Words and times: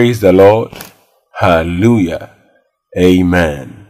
Praise 0.00 0.20
the 0.20 0.32
Lord. 0.32 0.72
Hallelujah. 1.38 2.30
Amen. 2.96 3.88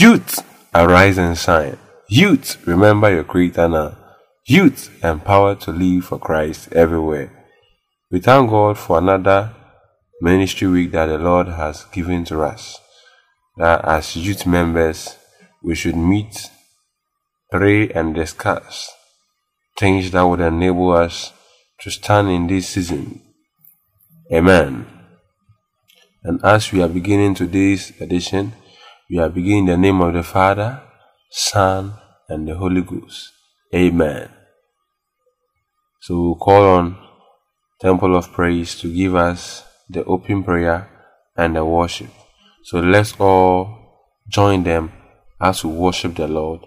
Youth, 0.00 0.42
arise 0.74 1.18
and 1.18 1.36
shine. 1.36 1.76
Youth, 2.08 2.66
remember 2.66 3.12
your 3.12 3.24
Creator 3.24 3.68
now. 3.68 3.98
Youth, 4.46 4.88
empowered 5.04 5.60
to 5.60 5.70
live 5.70 6.06
for 6.06 6.18
Christ 6.18 6.72
everywhere. 6.72 7.30
We 8.10 8.20
thank 8.20 8.48
God 8.48 8.78
for 8.78 8.96
another 8.96 9.54
ministry 10.22 10.66
week 10.66 10.92
that 10.92 11.08
the 11.08 11.18
Lord 11.18 11.48
has 11.48 11.84
given 11.92 12.24
to 12.24 12.42
us. 12.42 12.80
That 13.58 13.84
as 13.84 14.16
youth 14.16 14.46
members, 14.46 15.18
we 15.62 15.74
should 15.74 15.94
meet, 15.94 16.48
pray, 17.52 17.90
and 17.90 18.14
discuss 18.14 18.90
things 19.78 20.10
that 20.12 20.22
would 20.22 20.40
enable 20.40 20.90
us 20.92 21.34
to 21.80 21.90
stand 21.90 22.30
in 22.30 22.46
this 22.46 22.68
season. 22.68 23.20
Amen. 24.32 24.93
And 26.26 26.40
as 26.42 26.72
we 26.72 26.80
are 26.82 26.88
beginning 26.88 27.34
today's 27.34 27.92
edition, 28.00 28.54
we 29.10 29.18
are 29.18 29.28
beginning 29.28 29.66
the 29.66 29.76
name 29.76 30.00
of 30.00 30.14
the 30.14 30.22
Father, 30.22 30.80
Son, 31.30 31.92
and 32.30 32.48
the 32.48 32.54
Holy 32.54 32.80
Ghost. 32.80 33.30
Amen. 33.74 34.30
So 36.00 36.18
we'll 36.18 36.36
call 36.36 36.62
on 36.62 36.96
Temple 37.78 38.16
of 38.16 38.32
Praise 38.32 38.74
to 38.80 38.90
give 38.90 39.14
us 39.14 39.64
the 39.90 40.02
open 40.04 40.42
prayer 40.42 40.88
and 41.36 41.56
the 41.56 41.64
worship. 41.64 42.08
So 42.62 42.80
let's 42.80 43.12
all 43.20 44.08
join 44.26 44.62
them 44.62 44.92
as 45.38 45.62
we 45.62 45.72
worship 45.72 46.14
the 46.16 46.26
Lord. 46.26 46.60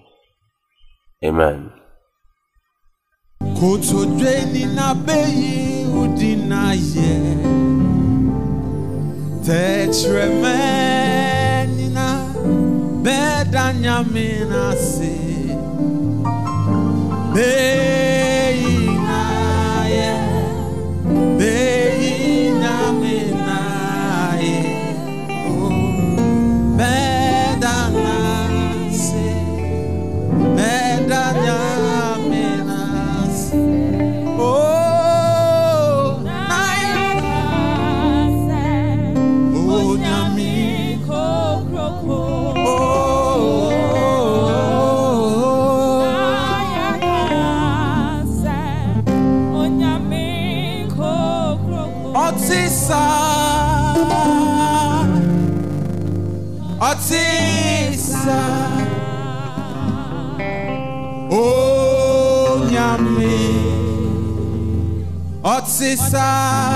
Amen. 1.25 1.71
na 4.75 4.94
beyi 4.94 5.86
udi 5.89 6.36
na 6.36 6.74
ye 6.74 7.67
tẹkyerẹmẹ 9.48 10.58
nina 11.78 12.08
bẹẹda 13.04 13.66
nyame 13.82 14.28
na 14.52 14.64
se 14.92 15.14
ọtí 65.88 65.95
sá 66.12 66.67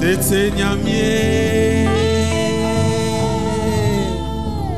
Tete 0.00 0.50
nyamie, 0.56 1.86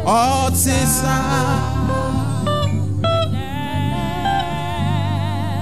ọtịsa. 0.05 1.17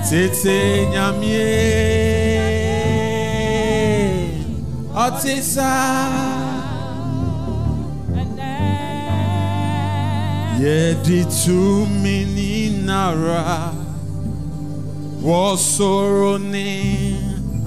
Tete 0.09 0.59
nyamie. 0.93 1.51
Ọtịsa 5.05 5.71
yɛde 10.63 11.19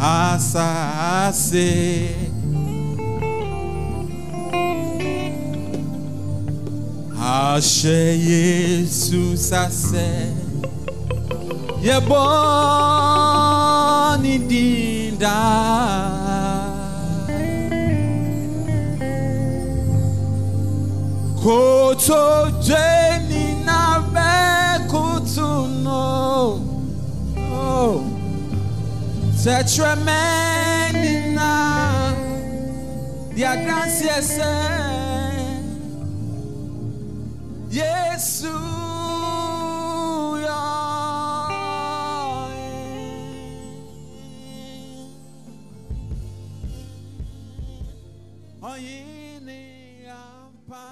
asase 0.03 1.69
ahyɛ 7.35 7.99
yesu 8.29 9.21
sasɛ 9.47 10.07
yɛbɔ 11.85 12.23
ne 14.21 14.33
din 14.49 15.13
daa 15.21 16.13
kotodwe 21.43 22.87
ni 23.29 23.32
na 23.32 23.32
bɛkutu 23.32 23.32
Oh. 27.75 28.13
tɛkyerɛmɛ 29.43 30.19
ni 31.01 31.13
na 31.35 31.49
di 33.35 33.41
adanseɛ 33.51 34.17
sɛ 34.33 34.51
yesu 37.77 38.55
yɛ 40.45 40.59
ɔyini 48.69 49.61
ampa. 50.21 50.83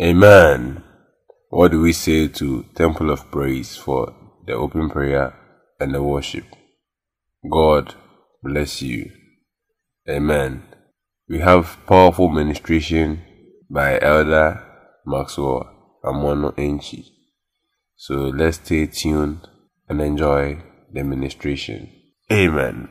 Amen. 0.00 0.85
What 1.56 1.70
do 1.70 1.80
we 1.80 1.94
say 1.94 2.28
to 2.28 2.66
Temple 2.74 3.10
of 3.10 3.30
Praise 3.30 3.76
for 3.78 4.14
the 4.46 4.52
open 4.52 4.90
prayer 4.90 5.32
and 5.80 5.94
the 5.94 6.02
worship? 6.02 6.44
God 7.50 7.94
bless 8.42 8.82
you. 8.82 9.10
Amen. 10.06 10.64
We 11.30 11.38
have 11.38 11.78
powerful 11.86 12.28
ministration 12.28 13.22
by 13.70 13.98
Elder 13.98 14.62
Maxwell 15.06 15.64
Amono 16.04 16.52
Enchi. 16.56 17.06
So 17.96 18.16
let's 18.40 18.58
stay 18.58 18.84
tuned 18.84 19.48
and 19.88 20.02
enjoy 20.02 20.62
the 20.92 21.04
ministration. 21.04 21.88
Amen. 22.30 22.90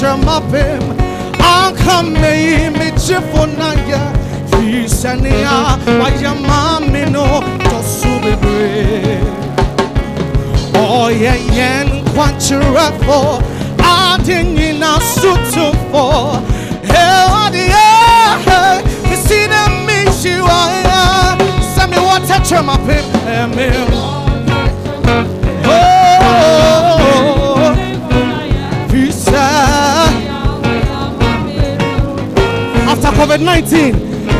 chamapem 0.00 0.80
akame 1.40 2.70
mechefonaya 2.70 4.00
fisania 4.50 5.78
wayamamino 6.02 7.42
tosubebre 7.62 9.18
oyeyen 10.90 12.04
kwanchirafo 12.14 13.42
adinyina 14.12 15.00
sutufo 15.14 16.38
ewadia 16.82 17.88
misina 19.10 19.68
mishiwaya. 19.86 21.36
Sami 21.76 21.96
watetramapem 21.96 23.04
emil 23.42 24.17
COVID 33.18 33.42
19. 33.42 33.94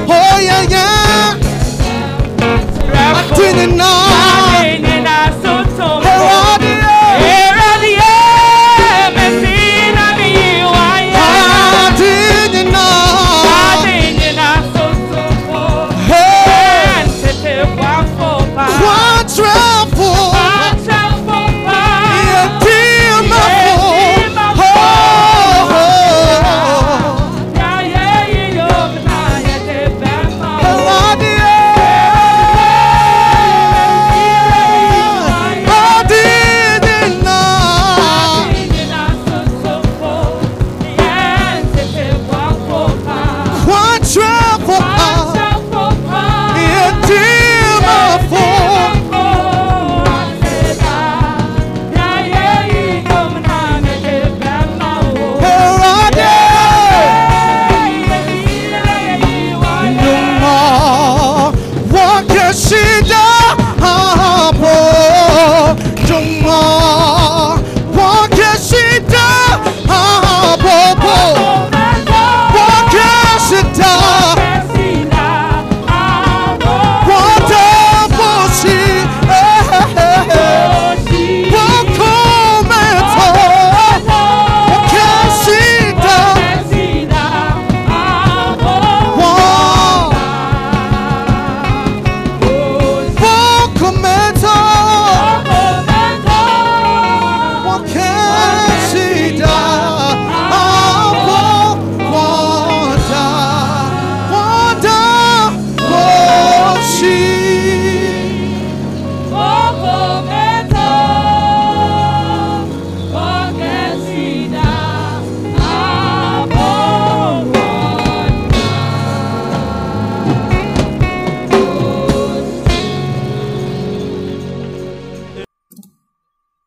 Oh, 0.08 0.38
yeah, 0.38 0.62
yeah. 0.70 1.34
I 2.94 3.34
didn't 3.34 3.76
know. 3.76 3.98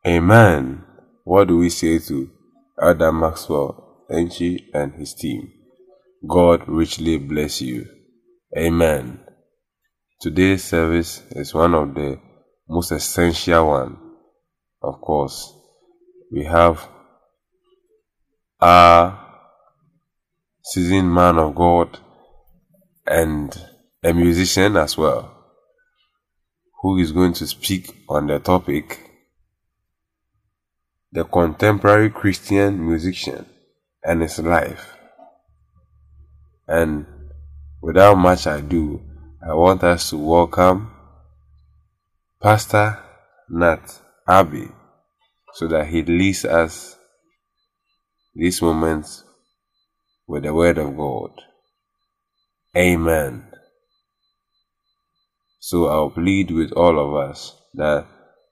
Amen. 0.04 0.84
What 1.22 1.46
do 1.46 1.58
we 1.58 1.70
say 1.70 2.00
to 2.00 2.28
Elder 2.80 3.12
Maxwell 3.12 4.04
Enchi 4.10 4.64
and 4.74 4.92
his 4.94 5.14
team? 5.14 5.52
God 6.26 6.66
richly 6.66 7.18
bless 7.18 7.62
you. 7.62 7.86
Amen. 8.56 9.20
Today's 10.20 10.64
service 10.64 11.22
is 11.30 11.54
one 11.54 11.74
of 11.74 11.94
the 11.94 12.18
most 12.68 12.90
essential 12.90 13.68
one. 13.68 13.96
Of 14.82 15.00
course, 15.00 15.54
we 16.32 16.46
have 16.46 16.84
our 18.60 19.24
seasoned 20.64 21.14
man 21.14 21.38
of 21.38 21.54
God 21.54 21.96
and 23.06 23.56
a 24.02 24.12
musician 24.12 24.76
as 24.76 24.98
well, 24.98 25.32
who 26.80 26.98
is 26.98 27.12
going 27.12 27.34
to 27.34 27.46
speak 27.46 28.04
on 28.08 28.26
the 28.26 28.40
topic 28.40 29.11
the 31.12 31.24
contemporary 31.24 32.08
Christian 32.08 32.86
musician 32.86 33.44
and 34.02 34.22
his 34.22 34.38
life. 34.38 34.96
And 36.66 37.04
without 37.82 38.16
much 38.16 38.46
ado, 38.46 39.02
I 39.46 39.52
want 39.52 39.84
us 39.84 40.08
to 40.10 40.16
welcome 40.16 40.90
Pastor 42.40 42.98
Nat 43.50 44.00
Abbey 44.26 44.68
so 45.52 45.68
that 45.68 45.88
he 45.88 46.02
leads 46.02 46.46
us 46.46 46.96
these 48.34 48.62
moments 48.62 49.22
with 50.26 50.44
the 50.44 50.54
Word 50.54 50.78
of 50.78 50.96
God. 50.96 51.32
Amen. 52.74 53.44
So 55.60 55.88
I'll 55.88 56.10
plead 56.10 56.50
with 56.50 56.72
all 56.72 56.98
of 56.98 57.30
us 57.30 57.54
that 57.74 58.06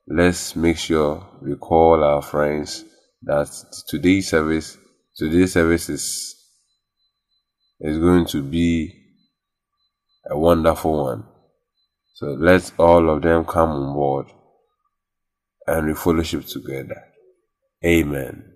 let's 0.07 0.57
make 0.57 0.77
sure 0.77 1.27
we 1.43 1.55
call 1.57 2.03
our 2.03 2.23
friends 2.23 2.85
that 3.23 3.49
today's 3.89 4.29
service 4.31 4.77
today's 5.17 5.53
service 5.53 5.89
is 5.89 6.37
is 7.81 7.99
going 7.99 8.27
to 8.27 8.43
be 8.43 9.01
a 10.29 10.39
wonderful 10.39 11.05
one. 11.05 11.25
So 12.15 12.27
let 12.29 12.71
all 12.79 13.09
of 13.09 13.23
them 13.23 13.45
come 13.45 13.71
on 13.71 13.95
board 13.95 14.27
and 15.67 15.87
we 15.87 15.95
fellowship 15.95 16.45
together. 16.47 17.03
Amen. 17.85 18.50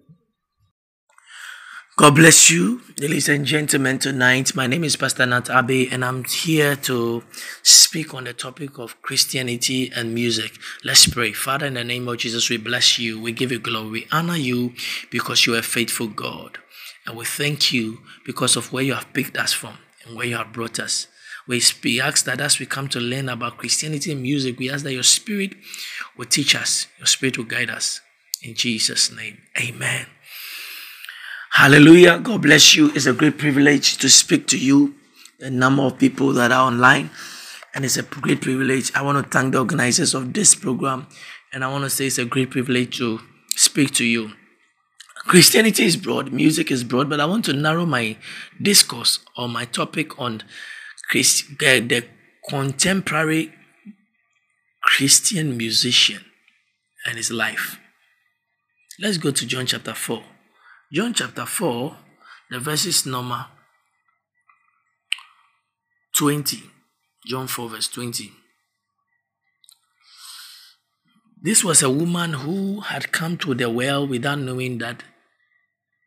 God 1.97 2.17
bless 2.17 2.51
you, 2.51 2.81
ladies 2.99 3.29
and 3.29 3.47
gentlemen. 3.47 4.01
Tonight, 4.01 4.57
my 4.57 4.67
name 4.67 4.83
is 4.83 4.97
Pastor 4.97 5.27
Nat 5.27 5.49
Abe, 5.49 5.93
and 5.93 6.05
I'm 6.05 6.25
here 6.25 6.75
to 6.75 7.23
speak 7.63 8.13
on 8.13 8.25
the 8.25 8.33
topic 8.33 8.81
of 8.81 9.01
Christianity 9.01 9.93
and 9.95 10.13
music. 10.13 10.59
Let's 10.83 11.07
pray. 11.07 11.33
Father, 11.33 11.67
in 11.67 11.75
the 11.75 11.85
name 11.85 12.09
of 12.09 12.19
Jesus, 12.19 12.51
we 12.51 12.57
bless 12.57 12.99
you. 12.99 13.23
We 13.23 13.31
give 13.31 13.53
you 13.53 13.61
glory. 13.61 13.91
We 13.91 14.07
honor 14.11 14.35
you 14.35 14.73
because 15.13 15.47
you 15.47 15.55
are 15.55 15.59
a 15.59 15.63
faithful 15.63 16.09
God. 16.09 16.59
And 17.07 17.17
we 17.17 17.27
thank 17.27 17.73
you 17.73 18.01
because 18.27 18.57
of 18.57 18.73
where 18.73 18.83
you 18.83 18.95
have 18.95 19.13
picked 19.13 19.37
us 19.37 19.53
from 19.53 19.79
and 20.05 20.17
where 20.17 20.27
you 20.27 20.37
have 20.37 20.53
brought 20.53 20.81
us. 20.81 21.07
We 21.47 21.63
we 21.85 22.01
ask 22.01 22.25
that 22.25 22.41
as 22.41 22.59
we 22.59 22.67
come 22.67 22.89
to 22.89 22.99
learn 22.99 23.29
about 23.29 23.59
Christianity 23.59 24.11
and 24.11 24.21
music, 24.21 24.59
we 24.59 24.69
ask 24.69 24.83
that 24.83 24.95
your 24.95 25.05
spirit 25.05 25.55
will 26.17 26.27
teach 26.27 26.57
us, 26.57 26.89
your 26.99 27.07
spirit 27.07 27.39
will 27.39 27.45
guide 27.45 27.71
us. 27.71 28.01
In 28.43 28.57
Jesus' 28.57 29.13
name, 29.13 29.39
amen. 29.57 30.07
Hallelujah. 31.55 32.19
God 32.19 32.43
bless 32.43 32.75
you. 32.75 32.91
It's 32.97 33.07
a 33.07 33.13
great 33.13 33.39
privilege 33.39 33.99
to 33.99 34.09
speak 34.09 34.49
to 34.49 34.59
you, 34.59 34.97
the 35.39 35.53
number 35.53 35.85
of 35.85 35.97
people 35.97 36.33
that 36.33 36.51
are 36.51 36.67
online. 36.67 37.11
And 37.73 37.85
it's 37.85 37.97
a 37.97 38.03
great 38.03 38.41
privilege. 38.41 38.91
I 38.93 39.03
want 39.03 39.25
to 39.25 39.31
thank 39.31 39.53
the 39.53 39.61
organizers 39.61 40.15
of 40.15 40.33
this 40.33 40.57
program. 40.57 41.07
And 41.53 41.63
I 41.63 41.71
want 41.71 41.85
to 41.85 41.91
say 41.91 42.09
it's 42.09 42.19
a 42.19 42.25
great 42.25 42.51
privilege 42.51 42.99
to 42.99 43.21
speak 43.55 43.93
to 43.95 44.05
you. 44.05 44.33
Christianity 45.29 45.85
is 45.85 45.97
broad, 45.97 46.33
music 46.33 46.73
is 46.73 46.83
broad, 46.83 47.09
but 47.09 47.21
I 47.21 47.25
want 47.25 47.45
to 47.45 47.53
narrow 47.53 47.87
my 47.87 48.17
discourse 48.61 49.21
or 49.39 49.49
my 49.49 49.65
topic 49.65 50.19
on 50.19 50.43
Christ, 51.09 51.45
uh, 51.63 51.79
the 51.79 52.05
contemporary 52.49 53.53
Christian 54.83 55.57
musician 55.57 56.25
and 57.07 57.17
his 57.17 57.31
life. 57.31 57.79
Let's 58.99 59.19
go 59.19 59.31
to 59.31 59.47
John 59.47 59.67
chapter 59.67 59.95
4. 59.95 60.34
John 60.95 61.13
chapter 61.13 61.45
4, 61.45 61.97
the 62.53 62.61
verses 62.61 63.05
number 63.05 63.47
20. 66.17 66.63
John 67.27 67.49
4, 67.49 67.69
verse 67.69 67.89
20. 67.89 68.31
This 71.43 71.65
was 71.65 71.83
a 71.83 71.91
woman 71.91 72.35
who 72.35 72.79
had 72.79 73.11
come 73.11 73.37
to 73.39 73.55
the 73.55 73.69
well 73.69 74.07
without 74.07 74.39
knowing 74.39 74.79
that 74.79 75.03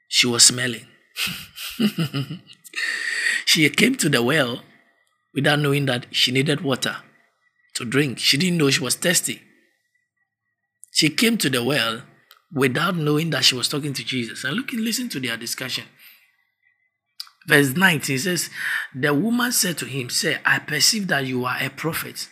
she 0.07 0.25
was 0.25 0.45
smelling. 0.45 0.87
she 3.45 3.69
came 3.69 3.95
to 3.95 4.07
the 4.07 4.23
well 4.23 4.61
without 5.33 5.59
knowing 5.59 5.85
that 5.87 6.05
she 6.11 6.31
needed 6.31 6.61
water 6.61 6.95
to 7.73 7.83
drink. 7.83 8.19
She 8.19 8.37
didn't 8.37 8.57
know 8.57 8.69
she 8.69 8.79
was 8.81 8.95
thirsty. 8.95 9.41
She 10.91 11.09
came 11.09 11.37
to 11.39 11.49
the 11.49 11.61
well 11.61 12.03
without 12.51 12.95
knowing 12.95 13.29
that 13.31 13.45
she 13.45 13.55
was 13.55 13.67
talking 13.67 13.93
to 13.93 14.03
Jesus. 14.03 14.43
And 14.43 14.55
look 14.55 14.71
listen 14.73 15.09
to 15.09 15.19
their 15.19 15.37
discussion. 15.37 15.85
Verse 17.47 17.75
19 17.75 18.19
says, 18.19 18.49
The 18.93 19.13
woman 19.13 19.51
said 19.51 19.77
to 19.79 19.85
him, 19.85 20.09
Say, 20.09 20.37
I 20.45 20.59
perceive 20.59 21.07
that 21.07 21.25
you 21.25 21.45
are 21.45 21.57
a 21.59 21.69
prophet. 21.69 22.27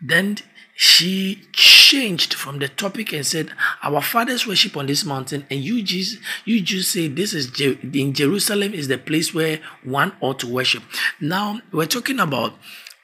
Then 0.00 0.38
she 0.76 1.42
changed 1.52 2.34
from 2.34 2.58
the 2.58 2.68
topic 2.68 3.12
and 3.12 3.26
said, 3.26 3.50
Our 3.82 4.02
fathers 4.02 4.46
worship 4.46 4.76
on 4.76 4.86
this 4.86 5.04
mountain, 5.04 5.46
and 5.50 5.60
you 5.60 5.82
just 5.82 6.18
you 6.44 6.60
just 6.60 6.92
say 6.92 7.08
this 7.08 7.32
is 7.32 7.58
in 7.60 8.12
Jerusalem 8.12 8.74
is 8.74 8.88
the 8.88 8.98
place 8.98 9.32
where 9.32 9.60
one 9.82 10.12
ought 10.20 10.38
to 10.40 10.46
worship. 10.46 10.82
Now 11.20 11.60
we're 11.72 11.86
talking 11.86 12.20
about 12.20 12.54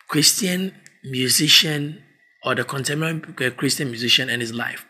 Christian 0.07 0.75
musician 1.03 2.02
or 2.45 2.55
the 2.55 2.65
contemporary 2.65 3.21
Christian 3.53 3.89
musician 3.89 4.29
and 4.29 4.43
his 4.43 4.53
life. 4.53 4.85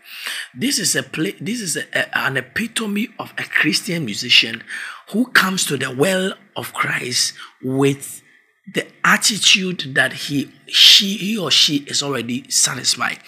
This 0.54 0.78
is 0.78 0.96
a 0.96 1.02
play, 1.02 1.36
this 1.40 1.60
is 1.60 1.76
a, 1.76 1.84
a, 1.92 2.18
an 2.18 2.36
epitome 2.36 3.08
of 3.18 3.32
a 3.38 3.44
Christian 3.44 4.04
musician 4.04 4.62
who 5.10 5.26
comes 5.26 5.66
to 5.66 5.76
the 5.76 5.94
well 5.94 6.34
of 6.56 6.72
Christ 6.72 7.34
with 7.62 8.22
the 8.72 8.86
attitude 9.04 9.94
that 9.94 10.12
he 10.12 10.52
she 10.66 11.16
he 11.16 11.36
or 11.36 11.50
she 11.50 11.78
is 11.88 12.02
already 12.02 12.48
satisfied. 12.48 13.18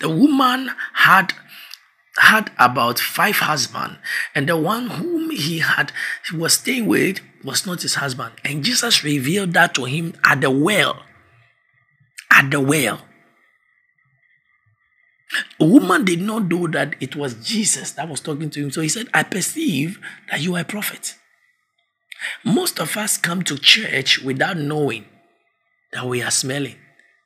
The 0.00 0.08
woman 0.08 0.70
had 0.94 1.34
had 2.18 2.50
about 2.58 2.98
five 2.98 3.36
husbands, 3.36 3.96
and 4.34 4.48
the 4.48 4.56
one 4.56 4.88
whom 4.88 5.30
he 5.30 5.58
had 5.58 5.92
he 6.30 6.36
was 6.36 6.54
staying 6.54 6.86
with 6.86 7.20
was 7.44 7.66
not 7.66 7.82
his 7.82 7.96
husband. 7.96 8.32
And 8.44 8.64
Jesus 8.64 9.04
revealed 9.04 9.52
that 9.52 9.74
to 9.74 9.84
him 9.84 10.14
at 10.24 10.40
the 10.40 10.50
well. 10.50 11.02
At 12.30 12.50
the 12.50 12.60
well. 12.60 13.05
A 15.60 15.64
woman 15.64 16.04
did 16.04 16.20
not 16.20 16.48
know 16.48 16.66
that 16.68 16.96
it 17.00 17.16
was 17.16 17.34
Jesus 17.34 17.92
that 17.92 18.08
was 18.08 18.20
talking 18.20 18.50
to 18.50 18.62
him. 18.62 18.70
So 18.70 18.80
he 18.80 18.88
said, 18.88 19.08
I 19.12 19.22
perceive 19.22 19.98
that 20.30 20.40
you 20.40 20.54
are 20.56 20.60
a 20.60 20.64
prophet. 20.64 21.14
Most 22.44 22.78
of 22.80 22.96
us 22.96 23.16
come 23.18 23.42
to 23.42 23.58
church 23.58 24.20
without 24.20 24.56
knowing 24.56 25.04
that 25.92 26.06
we 26.06 26.22
are 26.22 26.30
smelling, 26.30 26.76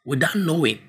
without 0.05 0.37
knowing 0.37 0.81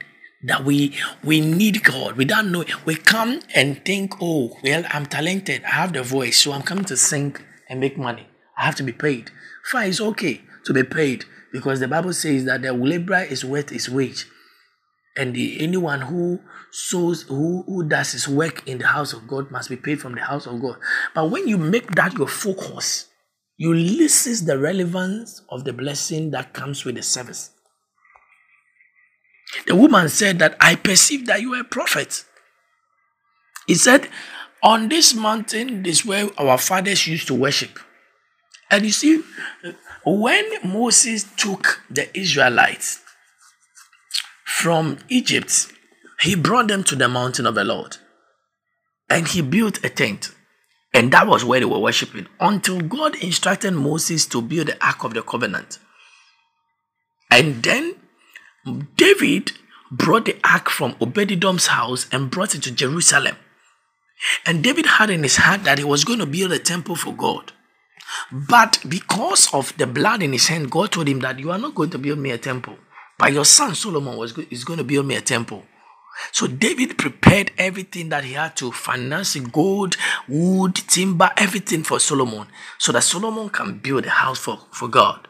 that 0.44 0.64
we 0.64 0.98
we 1.24 1.40
need 1.40 1.84
God, 1.84 2.18
without 2.18 2.46
knowing. 2.46 2.68
We 2.86 2.96
come 2.96 3.42
and 3.54 3.84
think, 3.86 4.16
oh, 4.22 4.58
well, 4.64 4.84
I'm 4.90 5.06
talented, 5.06 5.64
I 5.64 5.72
have 5.72 5.94
the 5.94 6.04
voice, 6.04 6.40
so 6.40 6.52
I'm 6.52 6.64
coming 6.64 6.86
to 6.86 6.98
sing 6.98 7.36
and 7.70 7.80
make 7.80 7.98
money. 7.98 8.28
I 8.58 8.66
have 8.66 8.76
to 8.76 8.84
be 8.84 8.92
paid. 8.92 9.32
Fine, 9.66 9.90
it's 9.90 10.02
okay 10.02 10.42
to 10.66 10.74
be 10.74 10.84
paid 10.84 11.26
because 11.52 11.80
the 11.80 11.88
Bible 11.88 12.14
says 12.14 12.46
that 12.46 12.62
the 12.62 12.74
laborer 12.74 13.24
is 13.24 13.46
worth 13.46 13.70
his 13.70 13.90
wage. 13.90 14.26
And 15.18 15.34
the, 15.34 15.62
anyone 15.62 16.02
who 16.02 16.40
sows, 16.72 17.24
who, 17.24 17.64
who 17.64 17.84
does 17.84 18.14
his 18.14 18.28
work 18.28 18.66
in 18.68 18.78
the 18.78 18.88
house 18.88 19.12
of 19.12 19.28
God 19.28 19.52
must 19.52 19.70
be 19.70 19.76
paid 19.76 20.00
from 20.00 20.16
the 20.16 20.22
house 20.22 20.48
of 20.48 20.62
God. 20.62 20.78
But 21.14 21.30
when 21.30 21.48
you 21.48 21.58
make 21.58 21.96
that 21.96 22.14
your 22.14 22.28
focus, 22.28 23.10
you 23.58 23.74
loses 23.74 24.46
the 24.46 24.58
relevance 24.58 25.42
of 25.50 25.66
the 25.66 25.74
blessing 25.74 26.32
that 26.32 26.54
comes 26.54 26.86
with 26.86 26.96
the 26.96 27.04
service. 27.04 27.52
The 29.68 29.76
woman 29.76 30.08
said 30.10 30.40
that 30.40 30.56
I 30.60 30.76
perceive 30.76 31.28
that 31.28 31.42
you 31.42 31.54
are 31.56 31.62
a 31.62 31.66
prophet. 31.66 32.24
He 33.68 33.76
said, 33.76 34.08
On 34.64 34.90
this 34.90 35.14
mountain 35.14 35.86
is 35.86 36.06
where 36.06 36.30
our 36.40 36.58
fathers 36.58 37.06
used 37.06 37.28
to 37.28 37.34
worship. 37.34 37.80
And 38.70 38.86
you 38.86 38.92
see, 38.92 39.22
when 40.06 40.46
Moses 40.64 41.26
took 41.36 41.82
the 41.90 42.18
Israelites 42.18 43.02
from 44.58 44.98
Egypt, 45.10 45.68
he 46.20 46.36
brought 46.36 46.68
them 46.68 46.84
to 46.84 46.96
the 46.96 47.08
mountain 47.08 47.46
of 47.46 47.56
the 47.56 47.64
Lord. 47.64 47.98
And 49.10 49.28
he 49.28 49.42
built 49.42 49.84
a 49.84 49.90
tent. 49.90 50.32
And 50.94 51.12
that 51.14 51.26
was 51.26 51.44
where 51.46 51.60
they 51.60 51.66
were 51.66 51.80
worshiping 51.80 52.28
until 52.40 52.82
God 52.82 53.16
instructed 53.16 53.72
Moses 53.72 54.26
to 54.28 54.42
build 54.42 54.68
the 54.68 54.86
Ark 54.86 55.04
of 55.04 55.14
the 55.14 55.22
Covenant. 55.22 55.80
And 57.32 57.64
then 57.64 57.96
David 58.98 59.54
brought 59.90 60.26
the 60.26 60.38
ark 60.44 60.70
from 60.70 60.96
Obed-Edom's 61.02 61.68
house 61.68 62.08
and 62.12 62.30
brought 62.30 62.54
it 62.56 62.64
to 62.64 62.72
Jerusalem. 62.72 63.38
And 64.46 64.64
David 64.64 64.86
had 64.86 65.10
in 65.10 65.24
his 65.24 65.38
heart 65.38 65.64
that 65.64 65.80
he 65.80 65.84
was 65.84 66.04
going 66.04 66.20
to 66.20 66.26
build 66.26 66.52
a 66.52 66.60
temple 66.60 66.96
for 66.96 67.14
God. 67.14 67.54
But 68.32 68.84
because 68.88 69.52
of 69.54 69.76
the 69.78 69.88
blood 69.88 70.22
in 70.22 70.34
his 70.34 70.48
hand, 70.48 70.70
God 70.70 70.92
told 70.92 71.08
him 71.08 71.20
that 71.22 71.40
you 71.40 71.52
are 71.52 71.58
not 71.58 71.74
going 71.74 71.90
to 71.92 71.98
build 71.98 72.20
me 72.20 72.32
a 72.32 72.38
temple. 72.38 72.78
But 73.22 73.34
your 73.34 73.46
son 73.46 73.76
Solomon 73.76 74.18
was 74.18 74.36
is 74.50 74.64
going 74.64 74.78
to 74.78 74.84
build 74.84 75.06
me 75.06 75.14
a 75.14 75.22
temple. 75.22 75.62
So 76.32 76.48
David 76.48 76.98
prepared 76.98 77.52
everything 77.56 78.10
that 78.10 78.24
he 78.24 78.34
had 78.34 78.56
to 78.56 78.72
finance 78.72 79.36
gold, 79.36 79.96
wood, 80.28 80.74
timber, 80.74 81.30
everything 81.38 81.84
for 81.84 82.00
Solomon, 82.00 82.48
so 82.80 82.92
that 82.92 83.04
Solomon 83.04 83.50
can 83.50 83.78
build 83.78 84.08
a 84.08 84.10
house 84.10 84.40
for, 84.40 84.58
for 84.72 84.88
God. 84.88 85.28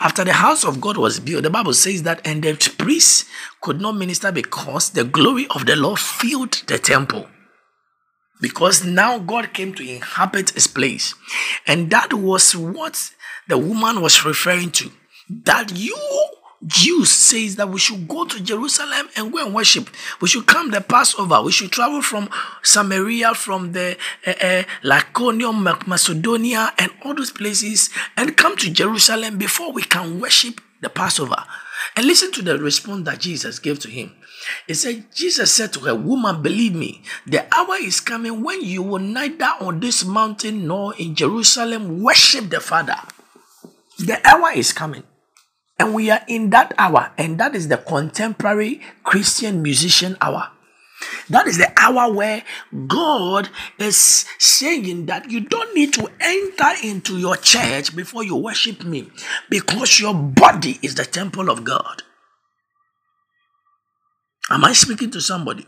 After 0.00 0.24
the 0.24 0.32
house 0.32 0.64
of 0.64 0.80
God 0.80 0.96
was 0.96 1.20
built, 1.20 1.42
the 1.42 1.50
Bible 1.50 1.74
says 1.74 2.04
that, 2.04 2.26
and 2.26 2.42
the 2.42 2.74
priests 2.78 3.26
could 3.60 3.82
not 3.82 3.96
minister 3.96 4.32
because 4.32 4.88
the 4.88 5.04
glory 5.04 5.46
of 5.54 5.66
the 5.66 5.76
Lord 5.76 5.98
filled 5.98 6.62
the 6.68 6.78
temple. 6.78 7.28
Because 8.40 8.82
now 8.82 9.18
God 9.18 9.52
came 9.52 9.74
to 9.74 9.86
inhabit 9.86 10.50
his 10.50 10.66
place. 10.66 11.14
And 11.66 11.90
that 11.90 12.14
was 12.14 12.56
what 12.56 13.10
the 13.46 13.58
woman 13.58 14.00
was 14.00 14.24
referring 14.24 14.70
to. 14.72 14.90
That 15.28 15.76
you 15.76 15.96
Jews 16.66 17.10
says 17.10 17.56
that 17.56 17.68
we 17.68 17.78
should 17.78 18.08
go 18.08 18.24
to 18.24 18.40
Jerusalem 18.42 19.08
and 19.16 19.32
go 19.32 19.44
and 19.44 19.54
worship. 19.54 19.90
We 20.20 20.28
should 20.28 20.46
come 20.46 20.70
the 20.70 20.80
Passover. 20.80 21.42
We 21.42 21.52
should 21.52 21.70
travel 21.70 22.00
from 22.00 22.30
Samaria, 22.62 23.34
from 23.34 23.72
the 23.72 23.96
uh, 24.26 24.30
uh, 24.30 24.62
Lycaonium, 24.82 25.86
Macedonia, 25.86 26.72
and 26.78 26.90
all 27.04 27.14
those 27.14 27.30
places, 27.30 27.90
and 28.16 28.36
come 28.36 28.56
to 28.56 28.70
Jerusalem 28.70 29.36
before 29.36 29.72
we 29.72 29.82
can 29.82 30.20
worship 30.20 30.60
the 30.80 30.88
Passover. 30.88 31.44
And 31.96 32.06
listen 32.06 32.32
to 32.32 32.42
the 32.42 32.58
response 32.58 33.04
that 33.04 33.20
Jesus 33.20 33.58
gave 33.58 33.78
to 33.80 33.90
him. 33.90 34.12
He 34.66 34.74
said, 34.74 35.06
Jesus 35.14 35.52
said 35.52 35.72
to 35.74 35.80
her, 35.80 35.94
Woman, 35.94 36.42
believe 36.42 36.74
me, 36.74 37.02
the 37.26 37.46
hour 37.54 37.76
is 37.80 38.00
coming 38.00 38.42
when 38.42 38.62
you 38.62 38.82
will 38.82 38.98
neither 39.00 39.52
on 39.60 39.80
this 39.80 40.04
mountain 40.04 40.66
nor 40.66 40.94
in 40.96 41.14
Jerusalem 41.14 42.02
worship 42.02 42.50
the 42.50 42.60
Father. 42.60 42.96
The 43.98 44.20
hour 44.26 44.52
is 44.54 44.72
coming. 44.72 45.04
And 45.84 45.92
we 45.92 46.10
are 46.10 46.22
in 46.26 46.48
that 46.48 46.72
hour, 46.78 47.12
and 47.18 47.36
that 47.36 47.54
is 47.54 47.68
the 47.68 47.76
contemporary 47.76 48.80
Christian 49.02 49.60
musician 49.60 50.16
hour. 50.18 50.48
That 51.28 51.46
is 51.46 51.58
the 51.58 51.70
hour 51.76 52.10
where 52.10 52.42
God 52.86 53.50
is 53.78 54.24
saying 54.38 55.04
that 55.06 55.30
you 55.30 55.40
don't 55.40 55.74
need 55.74 55.92
to 55.92 56.08
enter 56.20 56.70
into 56.82 57.18
your 57.18 57.36
church 57.36 57.94
before 57.94 58.24
you 58.24 58.34
worship 58.34 58.82
me 58.82 59.10
because 59.50 60.00
your 60.00 60.14
body 60.14 60.78
is 60.80 60.94
the 60.94 61.04
temple 61.04 61.50
of 61.50 61.64
God. 61.64 62.02
Am 64.48 64.64
I 64.64 64.72
speaking 64.72 65.10
to 65.10 65.20
somebody? 65.20 65.66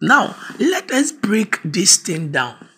Now, 0.00 0.34
let 0.58 0.90
us 0.92 1.12
break 1.12 1.60
this 1.62 1.98
thing 1.98 2.32
down. 2.32 2.69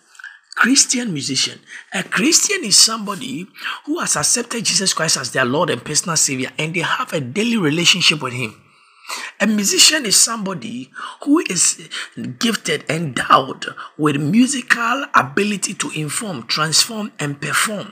Christian 0.55 1.11
musician. 1.13 1.59
A 1.93 2.03
Christian 2.03 2.63
is 2.63 2.77
somebody 2.77 3.47
who 3.85 3.99
has 3.99 4.15
accepted 4.15 4.63
Jesus 4.63 4.93
Christ 4.93 5.17
as 5.17 5.31
their 5.31 5.45
Lord 5.45 5.69
and 5.69 5.83
personal 5.83 6.15
Savior 6.17 6.51
and 6.57 6.73
they 6.73 6.81
have 6.81 7.11
a 7.13 7.19
daily 7.19 7.57
relationship 7.57 8.21
with 8.21 8.33
Him. 8.33 8.55
A 9.39 9.47
musician 9.47 10.05
is 10.05 10.15
somebody 10.15 10.89
who 11.23 11.39
is 11.39 11.89
gifted, 12.39 12.85
endowed 12.89 13.65
with 13.97 14.15
musical 14.15 15.05
ability 15.13 15.73
to 15.73 15.91
inform, 15.91 16.43
transform, 16.43 17.11
and 17.19 17.41
perform 17.41 17.91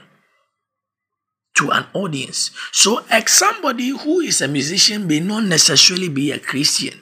to 1.56 1.70
an 1.70 1.86
audience. 1.92 2.50
So, 2.72 3.04
somebody 3.26 3.88
who 3.90 4.20
is 4.20 4.40
a 4.40 4.48
musician 4.48 5.06
may 5.06 5.20
not 5.20 5.44
necessarily 5.44 6.08
be 6.08 6.32
a 6.32 6.38
Christian. 6.38 6.98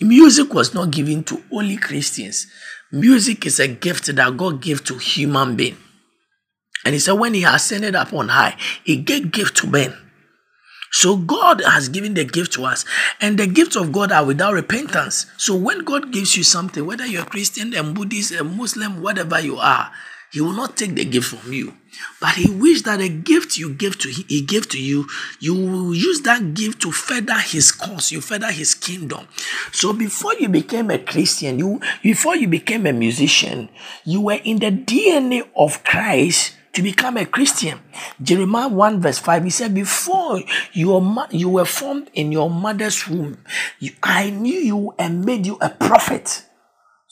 Music 0.00 0.54
was 0.54 0.72
not 0.72 0.90
given 0.90 1.22
to 1.24 1.42
only 1.52 1.76
Christians. 1.76 2.46
Music 2.92 3.46
is 3.46 3.60
a 3.60 3.68
gift 3.68 4.14
that 4.14 4.36
God 4.36 4.60
gave 4.60 4.84
to 4.84 4.98
human 4.98 5.56
being. 5.56 5.76
And 6.84 6.94
he 6.94 6.98
said, 6.98 7.12
when 7.12 7.34
he 7.34 7.44
ascended 7.44 7.94
up 7.94 8.12
on 8.12 8.28
high, 8.28 8.56
he 8.84 8.96
gave 8.96 9.32
gift 9.32 9.56
to 9.58 9.66
men. 9.66 9.94
So 10.92 11.16
God 11.16 11.62
has 11.64 11.88
given 11.88 12.14
the 12.14 12.24
gift 12.24 12.52
to 12.54 12.64
us, 12.64 12.84
and 13.20 13.38
the 13.38 13.46
gifts 13.46 13.76
of 13.76 13.92
God 13.92 14.10
are 14.10 14.24
without 14.24 14.54
repentance. 14.54 15.26
So 15.36 15.54
when 15.54 15.84
God 15.84 16.12
gives 16.12 16.36
you 16.36 16.42
something, 16.42 16.84
whether 16.84 17.06
you're 17.06 17.24
Christian, 17.24 17.74
a 17.74 17.84
Buddhist, 17.84 18.32
a 18.32 18.42
Muslim, 18.42 19.00
whatever 19.00 19.38
you 19.38 19.56
are, 19.58 19.92
He 20.32 20.40
will 20.40 20.52
not 20.52 20.76
take 20.76 20.94
the 20.94 21.04
gift 21.04 21.34
from 21.34 21.52
you. 21.52 21.74
But 22.20 22.34
he 22.36 22.50
wished 22.50 22.84
that 22.84 22.98
the 23.00 23.08
gift 23.08 23.58
you 23.58 23.74
give 23.74 23.98
to 23.98 24.08
he 24.08 24.42
gave 24.42 24.68
to 24.68 24.80
you, 24.80 25.06
you 25.40 25.54
will 25.54 25.94
use 25.94 26.20
that 26.22 26.54
gift 26.54 26.80
to 26.82 26.92
further 26.92 27.38
his 27.38 27.72
cause, 27.72 28.12
you 28.12 28.20
further 28.20 28.50
his 28.52 28.74
kingdom. 28.74 29.26
So 29.72 29.92
before 29.92 30.34
you 30.34 30.48
became 30.48 30.90
a 30.90 30.98
Christian, 30.98 31.58
you 31.58 31.80
before 32.02 32.36
you 32.36 32.46
became 32.46 32.86
a 32.86 32.92
musician, 32.92 33.70
you 34.04 34.20
were 34.20 34.38
in 34.44 34.60
the 34.60 34.70
DNA 34.70 35.48
of 35.56 35.82
Christ 35.82 36.54
to 36.74 36.82
become 36.82 37.16
a 37.16 37.26
Christian. 37.26 37.80
Jeremiah 38.22 38.68
1 38.68 39.00
verse 39.00 39.18
5, 39.18 39.44
he 39.44 39.50
said, 39.50 39.74
Before 39.74 40.40
your 40.72 41.26
you 41.30 41.48
were 41.48 41.64
formed 41.64 42.10
in 42.14 42.30
your 42.30 42.48
mother's 42.48 43.08
womb, 43.08 43.38
I 44.02 44.30
knew 44.30 44.58
you 44.58 44.94
and 44.98 45.24
made 45.24 45.46
you 45.46 45.58
a 45.60 45.70
prophet. 45.70 46.46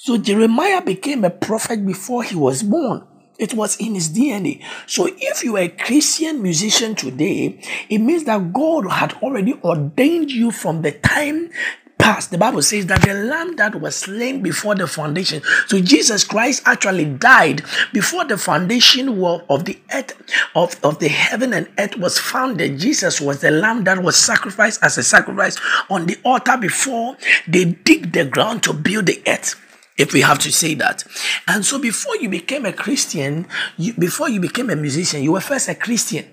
So 0.00 0.16
Jeremiah 0.16 0.80
became 0.80 1.24
a 1.24 1.30
prophet 1.30 1.84
before 1.84 2.22
he 2.22 2.37
was 2.37 2.62
born. 2.62 3.04
It 3.37 3.54
was 3.54 3.76
in 3.78 3.96
his 3.96 4.11
DNA. 4.11 4.62
So 4.87 5.08
if 5.18 5.42
you 5.42 5.56
are 5.56 5.62
a 5.62 5.68
Christian 5.68 6.40
musician 6.40 6.94
today, 6.94 7.61
it 7.90 7.98
means 7.98 8.22
that 8.24 8.52
God 8.52 8.92
had 8.92 9.14
already 9.14 9.54
ordained 9.64 10.30
you 10.30 10.52
from 10.52 10.82
the 10.82 10.92
time 10.92 11.50
past. 11.98 12.30
The 12.30 12.38
Bible 12.38 12.62
says 12.62 12.87
that 12.87 13.02
the 13.02 13.12
lamb 13.12 13.56
that 13.56 13.80
was 13.80 13.96
slain 13.96 14.40
before 14.40 14.76
the 14.76 14.87
foundation. 14.87 15.42
So 15.66 15.80
Jesus 15.80 16.22
Christ 16.22 16.62
actually 16.64 17.06
died 17.06 17.64
before 17.92 18.24
the 18.24 18.38
foundation 18.38 19.08
of 19.08 19.64
the 19.64 19.80
earth, 19.92 20.12
of, 20.54 20.76
of 20.84 21.00
the 21.00 21.08
heaven 21.08 21.52
and 21.52 21.68
earth 21.76 21.96
was 21.96 22.20
founded. 22.20 22.78
Jesus 22.78 23.20
was 23.20 23.40
the 23.40 23.50
lamb 23.50 23.82
that 23.82 24.00
was 24.00 24.14
sacrificed 24.14 24.78
as 24.80 24.96
a 24.96 25.02
sacrifice 25.02 25.56
on 25.90 26.06
the 26.06 26.16
altar 26.22 26.56
before 26.56 27.16
they 27.48 27.64
dig 27.64 28.12
the 28.12 28.24
ground 28.24 28.62
to 28.62 28.72
build 28.72 29.06
the 29.06 29.20
earth 29.26 29.56
if 29.98 30.12
we 30.12 30.20
have 30.20 30.38
to 30.38 30.52
say 30.52 30.74
that. 30.74 31.04
And 31.46 31.66
so 31.66 31.78
before 31.78 32.16
you 32.16 32.28
became 32.28 32.64
a 32.64 32.72
Christian, 32.72 33.46
you, 33.76 33.92
before 33.94 34.28
you 34.28 34.40
became 34.40 34.70
a 34.70 34.76
musician, 34.76 35.22
you 35.22 35.32
were 35.32 35.40
first 35.40 35.68
a 35.68 35.74
Christian. 35.74 36.24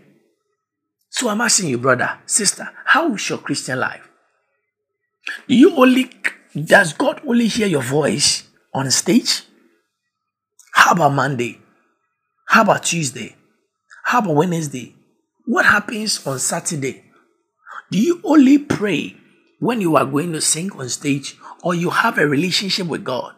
So 1.10 1.30
I'm 1.30 1.42
asking 1.42 1.70
you, 1.70 1.80
brother, 1.80 2.20
sister, 2.26 2.70
how 2.86 3.14
is 3.14 3.28
your 3.28 3.40
Christian 3.40 3.80
life? 3.80 4.08
Do 5.48 5.56
you 5.56 5.76
only, 5.76 6.12
does 6.54 6.94
God 6.94 7.22
only 7.28 7.48
hear 7.48 7.68
your 7.68 7.82
voice 7.82 8.48
on 8.74 8.92
stage? 8.92 9.42
How 10.74 10.92
about 10.92 11.14
Monday? 11.14 11.60
How 12.48 12.62
about 12.62 12.84
Tuesday? 12.84 13.36
How 14.04 14.20
about 14.20 14.36
Wednesday? 14.36 14.94
What 15.46 15.66
happens 15.66 16.26
on 16.28 16.38
Saturday? 16.38 17.04
Do 17.90 17.98
you 17.98 18.22
only 18.24 18.60
pray 18.60 19.16
when 19.60 19.82
you 19.82 19.96
are 19.96 20.06
going 20.06 20.34
to 20.34 20.42
sing 20.42 20.72
on 20.74 20.90
stage 20.90 21.36
or 21.64 21.74
you 21.74 21.90
have 21.90 22.20
a 22.20 22.28
relationship 22.28 22.88
with 22.88 23.04
God? 23.04 23.34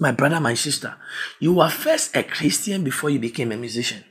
My 0.00 0.12
brother, 0.12 0.40
my 0.40 0.54
sister, 0.54 0.94
you 1.38 1.52
were 1.52 1.68
first 1.68 2.16
a 2.16 2.22
Christian 2.22 2.82
before 2.82 3.10
you 3.10 3.18
became 3.18 3.52
a 3.52 3.56
musician. 3.56 4.02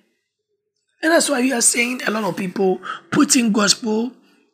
And 1.02 1.12
that's 1.12 1.30
why 1.30 1.39
you 1.39 1.56
are 1.56 1.62
seeing 1.62 1.99
a 2.04 2.12
lot 2.12 2.23
of 2.25 2.38
people 2.38 2.80
putting 3.10 3.52
gospel 3.52 4.12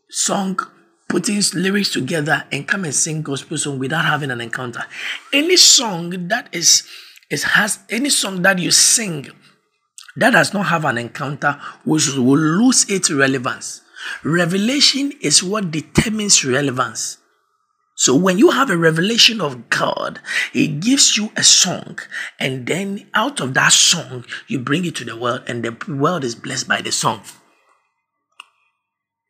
song, 0.09 0.57
putting 1.09 1.41
lyrics 1.53 1.91
together 1.91 2.45
and 2.53 2.65
come 2.65 2.85
and 2.85 2.95
sing 2.95 3.21
gospel 3.21 3.57
song 3.57 3.79
without 3.79 4.05
having 4.05 4.31
an 4.31 4.39
encounter. 4.39 4.85
Any 5.33 5.57
song 5.57 6.29
that 6.29 6.47
is, 6.53 6.83
is 7.29 7.43
has 7.43 7.79
any 7.89 8.09
song 8.09 8.41
that 8.43 8.57
you 8.59 8.71
sing 8.71 9.27
that 10.15 10.31
does 10.31 10.53
not 10.53 10.67
have 10.67 10.85
an 10.85 10.97
encounter 10.97 11.59
will, 11.83 11.99
will 12.17 12.39
lose 12.39 12.89
its 12.89 13.11
relevance. 13.11 13.81
Revelation 14.23 15.11
is 15.21 15.43
what 15.43 15.71
determines 15.71 16.45
relevance. 16.45 17.17
So 17.95 18.13
when 18.13 18.37
you 18.37 18.51
have 18.51 18.69
a 18.69 18.77
revelation 18.77 19.39
of 19.39 19.69
God, 19.69 20.19
He 20.51 20.67
gives 20.67 21.15
you 21.15 21.31
a 21.37 21.43
song, 21.43 21.99
and 22.39 22.67
then 22.67 23.07
out 23.13 23.39
of 23.39 23.53
that 23.53 23.71
song, 23.71 24.25
you 24.47 24.59
bring 24.59 24.85
it 24.85 24.95
to 24.97 25.05
the 25.05 25.15
world, 25.15 25.43
and 25.47 25.63
the 25.63 25.77
world 25.93 26.25
is 26.25 26.35
blessed 26.35 26.67
by 26.67 26.81
the 26.81 26.91
song. 26.91 27.21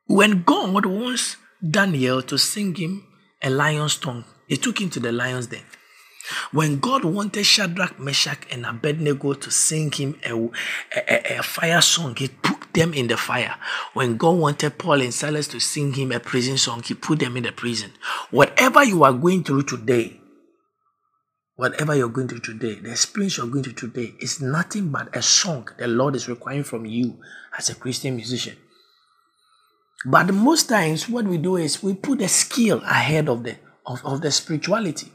When 0.08 0.44
God 0.44 0.86
wants 0.86 1.38
Daniel 1.68 2.22
to 2.24 2.38
sing 2.38 2.76
him 2.76 3.06
a 3.42 3.50
lion's 3.50 3.98
tongue, 3.98 4.26
He 4.48 4.58
took 4.58 4.80
him 4.80 4.90
to 4.92 5.00
the 5.00 5.12
lion's 5.12 5.48
den. 5.48 5.64
When 6.52 6.80
God 6.80 7.06
wanted 7.06 7.46
Shadrach, 7.46 8.00
Meshach, 8.00 8.48
and 8.52 8.66
Abednego 8.66 9.34
to 9.34 9.52
sing 9.52 9.92
him 9.92 10.20
a, 10.26 10.34
a, 10.96 11.38
a, 11.38 11.44
fire 11.44 11.82
song, 11.82 12.16
he 12.16 12.28
put 12.30 12.55
them 12.76 12.94
in 12.94 13.08
the 13.08 13.18
fire. 13.18 13.56
When 13.94 14.18
God 14.18 14.38
wanted 14.38 14.78
Paul 14.78 15.02
and 15.02 15.14
Silas 15.14 15.48
to 15.50 15.60
sing 15.60 15.94
him 15.94 16.12
a 16.12 16.20
prison 16.20 16.58
song, 16.58 16.84
he 16.84 16.94
put 16.94 17.20
them 17.20 17.36
in 17.38 17.44
the 17.44 17.52
prison. 17.52 17.92
Whatever 18.30 18.84
you 18.84 19.04
are 19.04 19.14
going 19.14 19.44
through 19.44 19.64
today, 19.64 20.20
whatever 21.56 21.96
you're 21.96 22.10
going 22.10 22.28
through 22.28 22.42
today, 22.42 22.76
the 22.76 22.92
experience 22.92 23.38
you're 23.38 23.48
going 23.48 23.64
through 23.64 23.74
today 23.74 24.14
is 24.20 24.42
nothing 24.42 24.90
but 24.90 25.16
a 25.16 25.22
song 25.22 25.68
the 25.78 25.88
Lord 25.88 26.16
is 26.16 26.30
requiring 26.30 26.64
from 26.64 26.86
you 26.86 27.18
as 27.58 27.70
a 27.70 27.76
Christian 27.76 28.16
musician. 28.16 28.58
But 30.06 30.32
most 30.34 30.70
times, 30.70 31.10
what 31.10 31.26
we 31.26 31.38
do 31.38 31.58
is 31.58 31.82
we 31.82 31.96
put 31.96 32.20
the 32.20 32.28
skill 32.28 32.82
ahead 32.84 33.28
of 33.28 33.44
the 33.44 33.56
of, 33.86 34.06
of 34.06 34.22
the 34.22 34.32
spirituality. 34.32 35.12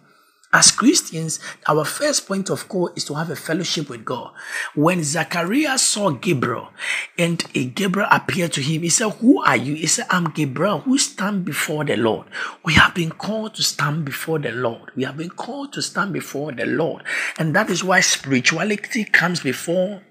As 0.53 0.73
Christians, 0.73 1.39
our 1.69 1.85
first 1.85 2.27
point 2.27 2.51
of 2.51 2.69
call 2.69 2.91
is 2.97 3.05
to 3.05 3.15
have 3.15 3.31
a 3.31 3.37
fellowship 3.37 3.89
with 3.89 4.05
God. 4.05 4.33
When 4.75 5.05
Zacharias 5.05 5.81
saw 5.81 6.11
Gabriel 6.11 6.71
and 7.17 7.45
Gabriel 7.77 8.09
appeared 8.11 8.53
to 8.55 8.61
him, 8.61 8.83
he 8.83 8.89
said, 8.89 9.11
Who 9.11 9.41
are 9.45 9.57
you? 9.57 9.75
He 9.75 9.87
said, 9.87 10.07
I'm 10.11 10.25
Gabriel 10.31 10.81
who 10.81 10.99
stand 10.99 11.45
before 11.45 11.85
the 11.85 11.97
Lord. 11.97 12.27
We 12.65 12.75
have 12.75 12.97
been 12.97 13.13
called 13.13 13.55
to 13.55 13.63
stand 13.63 14.05
before 14.05 14.41
the 14.41 14.51
Lord. 14.51 14.91
We 14.97 15.05
have 15.05 15.17
been 15.17 15.31
called 15.31 15.73
to 15.75 15.83
stand 15.83 16.13
before 16.13 16.51
the 16.51 16.67
Lord. 16.67 17.05
And 17.39 17.55
that 17.55 17.71
is 17.71 17.85
why 17.85 18.01
spirituality 18.01 19.05
comes 19.05 19.41
before 19.41 20.03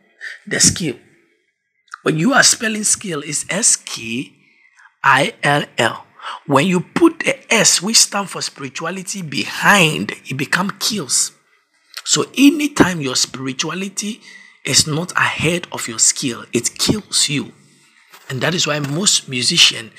the 0.48 0.62
skill. 0.62 0.96
When 2.04 2.18
you 2.18 2.34
are 2.34 2.44
spelling 2.44 2.86
skill, 2.86 3.22
it's 3.26 3.46
S 3.50 3.76
K 3.76 4.32
I 5.04 5.34
L 5.44 5.66
L. 5.78 6.06
When 6.46 6.68
you 6.68 6.80
put 6.80 7.20
the 7.20 7.54
S, 7.54 7.82
which 7.82 7.98
stand 7.98 8.30
for 8.30 8.42
spirituality, 8.42 9.22
behind, 9.22 10.14
it 10.26 10.38
become 10.38 10.72
kills. 10.80 11.32
So 12.04 12.26
anytime 12.38 13.02
your 13.02 13.16
spirituality 13.16 14.22
is 14.66 14.88
not 14.88 15.12
ahead 15.14 15.68
of 15.72 15.88
your 15.88 16.00
skill, 16.00 16.46
it 16.54 16.78
kills 16.78 17.30
you. 17.30 17.54
And 18.30 18.42
that 18.42 18.54
is 18.54 18.68
why 18.68 18.80
most 18.80 19.28
musicians 19.30 19.92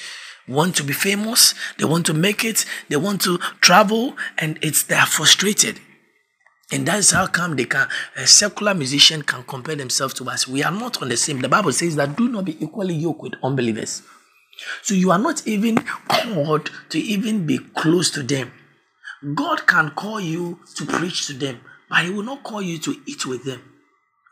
want 0.48 0.74
to 0.76 0.84
be 0.84 0.92
famous, 0.92 1.54
they 1.78 1.84
want 1.84 2.06
to 2.06 2.14
make 2.14 2.44
it, 2.44 2.64
they 2.88 2.96
want 2.96 3.20
to 3.22 3.38
travel, 3.60 4.16
and 4.38 4.58
it's 4.62 4.82
they 4.82 4.96
are 4.96 5.06
frustrated. 5.06 5.80
And 6.72 6.86
that's 6.86 7.10
how 7.10 7.26
come 7.26 7.56
they 7.56 7.64
can 7.64 7.88
a 8.16 8.26
secular 8.26 8.74
musician 8.74 9.22
can 9.22 9.42
compare 9.42 9.74
themselves 9.74 10.14
to 10.14 10.28
us. 10.28 10.46
We 10.46 10.62
are 10.62 10.70
not 10.70 11.02
on 11.02 11.08
the 11.08 11.16
same. 11.16 11.40
The 11.40 11.48
Bible 11.48 11.72
says 11.72 11.96
that 11.96 12.16
do 12.16 12.28
not 12.28 12.44
be 12.44 12.62
equally 12.62 12.94
yoked 12.94 13.22
with 13.22 13.34
unbelievers. 13.42 14.02
So 14.82 14.94
you 14.94 15.10
are 15.10 15.18
not 15.18 15.46
even 15.46 15.76
called 16.08 16.70
to 16.90 16.98
even 16.98 17.46
be 17.46 17.58
close 17.58 18.10
to 18.10 18.22
them. 18.22 18.52
God 19.34 19.66
can 19.66 19.90
call 19.90 20.20
you 20.20 20.60
to 20.76 20.86
preach 20.86 21.26
to 21.26 21.34
them, 21.34 21.60
but 21.88 22.04
He 22.04 22.10
will 22.10 22.22
not 22.22 22.42
call 22.42 22.62
you 22.62 22.78
to 22.78 22.96
eat 23.06 23.26
with 23.26 23.44
them. 23.44 23.62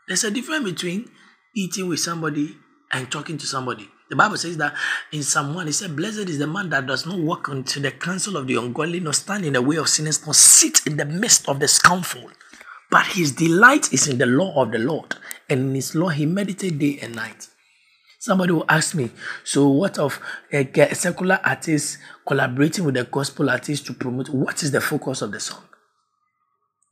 There's 0.07 0.23
a 0.23 0.31
difference 0.31 0.65
between 0.65 1.09
eating 1.55 1.87
with 1.87 1.99
somebody 1.99 2.57
and 2.91 3.11
talking 3.11 3.37
to 3.37 3.45
somebody. 3.45 3.87
The 4.09 4.15
Bible 4.15 4.37
says 4.37 4.57
that 4.57 4.75
in 5.11 5.21
Psalm 5.21 5.53
1, 5.53 5.67
it 5.67 5.73
said, 5.73 5.95
Blessed 5.95 6.29
is 6.29 6.39
the 6.39 6.47
man 6.47 6.69
that 6.71 6.87
does 6.87 7.05
not 7.05 7.19
walk 7.19 7.47
into 7.47 7.79
the 7.79 7.91
counsel 7.91 8.37
of 8.37 8.47
the 8.47 8.55
ungodly, 8.55 8.99
nor 8.99 9.13
stand 9.13 9.45
in 9.45 9.53
the 9.53 9.61
way 9.61 9.75
of 9.75 9.87
sinners, 9.87 10.25
nor 10.25 10.33
sit 10.33 10.85
in 10.87 10.97
the 10.97 11.05
midst 11.05 11.47
of 11.47 11.59
the 11.59 11.67
scornful. 11.67 12.31
But 12.89 13.05
his 13.05 13.33
delight 13.33 13.93
is 13.93 14.07
in 14.07 14.17
the 14.17 14.25
law 14.25 14.63
of 14.63 14.71
the 14.71 14.79
Lord, 14.79 15.15
and 15.47 15.59
in 15.59 15.75
his 15.75 15.93
law 15.93 16.09
he 16.09 16.25
meditates 16.25 16.75
day 16.75 16.97
and 17.03 17.15
night. 17.15 17.49
Somebody 18.19 18.51
will 18.51 18.65
ask 18.67 18.95
me, 18.95 19.11
so 19.45 19.69
what 19.69 19.97
of 19.97 20.19
eh, 20.51 20.65
a 20.75 20.93
secular 20.93 21.39
artist 21.41 21.99
collaborating 22.27 22.83
with 22.83 22.97
a 22.97 23.05
gospel 23.05 23.49
artist 23.49 23.85
to 23.85 23.93
promote? 23.93 24.27
What 24.29 24.61
is 24.61 24.71
the 24.71 24.81
focus 24.81 25.21
of 25.21 25.31
the 25.31 25.39
song? 25.39 25.63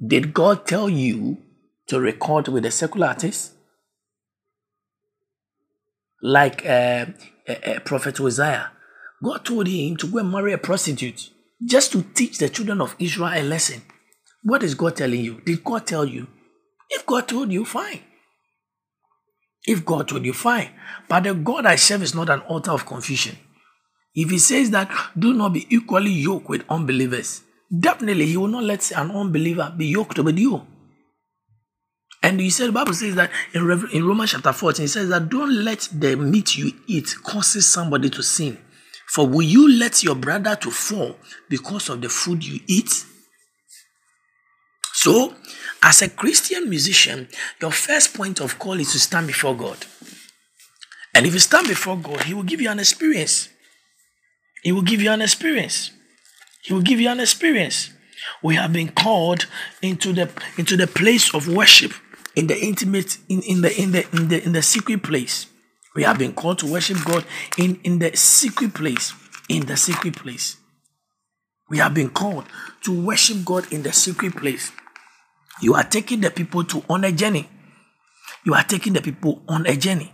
Did 0.06 0.34
God 0.34 0.66
tell 0.66 0.88
you 0.90 1.38
to 1.88 2.00
record 2.00 2.48
with 2.48 2.66
a 2.66 2.72
secular 2.72 3.08
artist? 3.08 3.52
Like 6.22 6.66
uh, 6.66 7.08
Prophet 7.84 8.18
Hosea, 8.18 8.72
God 9.22 9.44
told 9.44 9.68
him 9.68 9.98
to 9.98 10.08
go 10.08 10.20
and 10.20 10.32
marry 10.32 10.54
a 10.54 10.58
prostitute 10.58 11.30
just 11.66 11.92
to 11.92 12.04
teach 12.04 12.38
the 12.38 12.48
children 12.48 12.80
of 12.80 12.96
Israel 13.00 13.34
a 13.34 13.44
lesson. 13.44 13.82
What 14.44 14.63
is 14.63 14.76
God 14.76 14.96
telling 14.96 15.20
you? 15.20 15.42
Did 15.42 15.62
God 15.63 15.86
tell 15.86 16.06
you? 16.06 16.28
If 16.90 17.06
God 17.06 17.28
told 17.28 17.52
you, 17.52 17.66
fine. 17.66 18.00
If 19.67 19.84
God 19.86 20.10
you, 20.25 20.34
fine. 20.34 20.69
But 21.10 21.25
the 21.25 21.34
God 21.34 21.65
I 21.65 21.75
serve 21.75 22.01
is 22.01 22.15
not 22.15 22.30
an 22.30 22.39
altar 22.41 22.71
of 22.71 22.86
confusion. 22.86 23.38
If 24.15 24.30
he 24.32 24.39
says 24.39 24.71
that 24.71 24.89
do 25.19 25.34
not 25.34 25.53
be 25.53 25.67
equally 25.69 26.10
yoked 26.12 26.49
with 26.49 26.63
unbelievers, 26.69 27.43
definitely 27.77 28.25
he 28.27 28.38
will 28.38 28.47
not 28.47 28.63
let 28.63 28.89
an 28.91 29.12
unbeliever 29.12 29.73
be 29.77 29.88
yoked 29.88 30.17
with 30.19 30.39
you. 30.39 30.65
And 32.23 32.39
he 32.39 32.49
said, 32.49 32.69
the 32.69 32.71
Bible 32.71 32.93
says 32.93 33.15
that 33.15 33.30
in, 33.53 33.65
Rev- 33.67 33.89
in 33.93 34.08
Romans 34.08 34.32
chapter 34.32 34.51
14, 34.51 34.86
it 34.86 34.88
says 34.88 35.10
that 35.10 35.30
don't 35.30 35.53
let 35.63 35.88
the 35.91 36.15
meat 36.15 36.58
you 36.58 36.71
eat 36.88 37.13
causes 37.23 37.67
somebody 37.67 38.10
to 38.10 38.23
sin. 38.23 38.58
For 39.08 39.27
will 39.27 39.43
you 39.43 39.69
let 39.77 40.03
your 40.03 40.15
brother 40.15 40.56
to 40.56 40.71
fall 40.71 41.15
because 41.49 41.89
of 41.89 42.01
the 42.01 42.10
food 42.10 42.43
you 42.43 42.60
eat? 42.67 43.06
So, 44.93 45.36
as 45.82 46.02
a 46.02 46.10
Christian 46.10 46.70
musician, 46.70 47.28
your 47.62 47.72
first 47.72 48.13
point 48.13 48.40
of 48.40 48.60
call 48.60 48.80
is 48.80 48.92
to 48.92 49.00
stand 49.00 49.28
before 49.28 49.56
God. 49.56 49.78
And 51.13 51.26
if 51.26 51.34
you 51.34 51.40
stand 51.40 51.68
before 51.68 51.98
God, 51.98 52.24
He 52.24 52.34
will 52.34 52.44
give 52.44 52.62
you 52.62 52.70
an 52.70 52.80
experience. 52.80 53.50
He 54.63 54.72
will 54.72 54.82
give 54.82 55.02
you 55.02 55.12
an 55.12 55.22
experience. 55.22 55.92
He 56.63 56.74
will 56.74 56.82
give 56.82 57.00
you 57.00 57.10
an 57.10 57.20
experience. 57.20 57.92
We 58.44 58.56
have 58.56 58.74
been 58.74 58.90
called 58.90 59.48
into 59.82 60.12
the 60.12 60.30
into 60.58 60.76
the 60.76 60.88
place 60.88 61.34
of 61.34 61.48
worship, 61.48 61.94
in 62.36 62.48
the 62.48 62.60
intimate, 62.60 63.18
in, 63.30 63.42
in 63.44 63.62
the 63.62 63.82
in 63.82 63.92
the 63.92 64.08
in 64.16 64.28
the 64.28 64.44
in 64.44 64.52
the 64.54 64.62
secret 64.62 65.04
place. 65.04 65.48
We 65.96 66.04
have 66.04 66.20
been 66.20 66.34
called 66.34 66.60
to 66.60 66.72
worship 66.72 66.98
God 67.06 67.26
in, 67.58 67.80
in 67.84 67.98
the 67.98 68.16
secret 68.16 68.76
place. 68.76 69.13
In 69.50 69.66
the 69.66 69.76
secret 69.76 70.16
place. 70.16 70.58
We 71.70 71.80
have 71.80 71.96
been 71.96 72.12
called 72.12 72.46
to 72.84 73.06
worship 73.06 73.44
God 73.44 73.72
in 73.74 73.82
the 73.82 73.92
secret 73.92 74.36
place. 74.36 74.72
You 75.62 75.74
are 75.76 75.84
taking 75.84 76.22
the 76.22 76.32
people 76.32 76.63
to 76.65 76.84
on 76.89 77.04
a 77.04 77.12
journey. 77.12 77.50
You 78.46 78.54
are 78.54 78.63
taking 78.63 78.93
the 78.93 79.02
people 79.02 79.41
on 79.48 79.65
a 79.65 79.76
journey. 79.76 80.12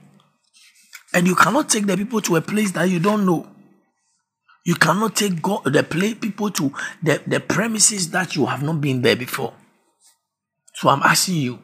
And 1.14 1.28
you 1.28 1.36
cannot 1.36 1.70
take 1.70 1.86
the 1.86 1.96
people 1.96 2.22
to 2.22 2.36
a 2.38 2.42
place 2.42 2.72
that 2.72 2.90
you 2.90 3.00
don't 3.00 3.26
know. 3.26 3.48
You 4.66 4.76
cannot 4.76 5.16
take 5.16 5.42
God, 5.42 5.66
the 5.66 5.84
play 5.84 6.14
people 6.16 6.50
to 6.52 6.74
the, 7.02 7.22
the 7.28 7.40
premises 7.40 8.10
that 8.12 8.36
you 8.36 8.46
have 8.46 8.64
not 8.64 8.80
been 8.80 9.02
there 9.02 9.16
before. 9.16 9.54
So 10.74 10.90
I'm 10.90 11.04
asking 11.04 11.36
you, 11.36 11.60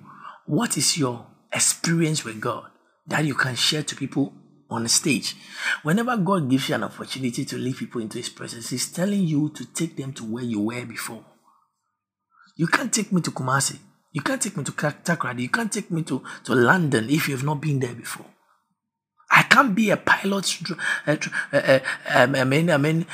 what 0.45 0.77
is 0.77 0.97
your 0.97 1.25
experience 1.51 2.23
with 2.23 2.39
God 2.41 2.65
that 3.07 3.25
you 3.25 3.33
can 3.33 3.55
share 3.55 3.83
to 3.83 3.95
people 3.95 4.33
on 4.69 4.83
the 4.83 4.89
stage? 4.89 5.35
Whenever 5.83 6.17
God 6.17 6.49
gives 6.49 6.69
you 6.69 6.75
an 6.75 6.83
opportunity 6.83 7.45
to 7.45 7.57
lead 7.57 7.77
people 7.77 8.01
into 8.01 8.17
His 8.17 8.29
presence, 8.29 8.69
He's 8.69 8.91
telling 8.91 9.23
you 9.23 9.49
to 9.49 9.65
take 9.65 9.95
them 9.95 10.13
to 10.13 10.25
where 10.25 10.43
you 10.43 10.59
were 10.59 10.85
before. 10.85 11.23
You 12.59 12.67
can't 12.67 12.91
take 12.91 13.13
me 13.13 13.21
to 13.21 13.31
Kumasi. 13.31 13.79
You 14.11 14.21
can't 14.21 14.41
take 14.41 14.57
me 14.57 14.65
to 14.65 14.73
Takoradi. 14.73 15.43
You 15.43 15.49
can't 15.49 15.71
take 15.71 15.89
me 15.91 16.03
to, 16.03 16.21
to 16.43 16.53
London 16.53 17.09
if 17.09 17.29
you've 17.29 17.45
not 17.45 17.61
been 17.61 17.79
there 17.79 17.93
before. 17.93 18.25
I 19.31 19.43
can't 19.43 19.73
be 19.73 19.91
a 19.91 19.95
pilot, 19.95 20.57
um, 21.07 22.35
I 22.35 22.43
mean, 22.43 22.69
I 22.69 22.77
mean, 22.77 23.05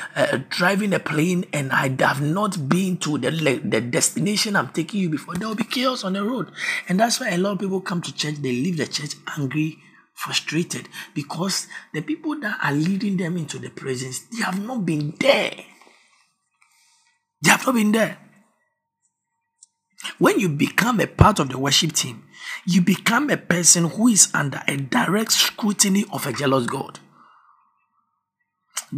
driving 0.48 0.94
a 0.94 0.98
plane, 0.98 1.44
and 1.52 1.70
I 1.70 1.94
have 2.00 2.20
not 2.20 2.68
been 2.68 2.96
to 2.96 3.18
the 3.18 3.30
the 3.62 3.80
destination 3.82 4.56
I'm 4.56 4.70
taking 4.70 5.00
you 5.02 5.10
before. 5.10 5.34
There 5.34 5.46
will 5.46 5.54
be 5.54 5.64
chaos 5.64 6.02
on 6.02 6.14
the 6.14 6.24
road, 6.24 6.50
and 6.88 6.98
that's 6.98 7.20
why 7.20 7.28
a 7.28 7.38
lot 7.38 7.52
of 7.52 7.58
people 7.60 7.82
come 7.82 8.02
to 8.02 8.12
church. 8.14 8.36
They 8.36 8.50
leave 8.50 8.78
the 8.78 8.86
church 8.86 9.14
angry, 9.38 9.76
frustrated, 10.14 10.88
because 11.14 11.68
the 11.92 12.00
people 12.00 12.40
that 12.40 12.58
are 12.64 12.72
leading 12.72 13.18
them 13.18 13.36
into 13.36 13.58
the 13.60 13.68
presence, 13.68 14.20
they 14.32 14.42
have 14.42 14.60
not 14.66 14.84
been 14.86 15.14
there. 15.20 15.54
They 17.42 17.50
have 17.50 17.66
not 17.66 17.74
been 17.74 17.92
there. 17.92 18.18
When 20.18 20.38
you 20.40 20.48
become 20.48 21.00
a 21.00 21.06
part 21.06 21.38
of 21.38 21.48
the 21.48 21.58
worship 21.58 21.92
team, 21.92 22.24
you 22.66 22.80
become 22.80 23.30
a 23.30 23.36
person 23.36 23.84
who 23.84 24.08
is 24.08 24.28
under 24.34 24.62
a 24.66 24.76
direct 24.76 25.32
scrutiny 25.32 26.04
of 26.12 26.26
a 26.26 26.32
jealous 26.32 26.66
God. 26.66 26.98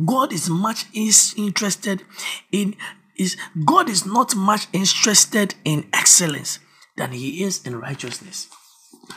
God 0.04 0.32
is 0.32 0.48
much 0.48 0.84
is 0.92 1.34
interested 1.36 2.02
in 2.52 2.76
is 3.16 3.36
God 3.64 3.88
is 3.88 4.06
not 4.06 4.36
much 4.36 4.66
interested 4.72 5.54
in 5.64 5.88
excellence 5.92 6.60
than 6.96 7.12
he 7.12 7.42
is 7.42 7.66
in 7.66 7.80
righteousness. 7.80 8.48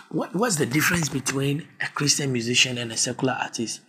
What, 0.10 0.36
what's 0.36 0.56
the 0.56 0.66
difference 0.66 1.10
between 1.10 1.68
a 1.82 1.88
Christian 1.88 2.32
musician 2.32 2.78
and 2.78 2.92
a 2.92 2.98
secular 2.98 3.38
artist? 3.40 3.82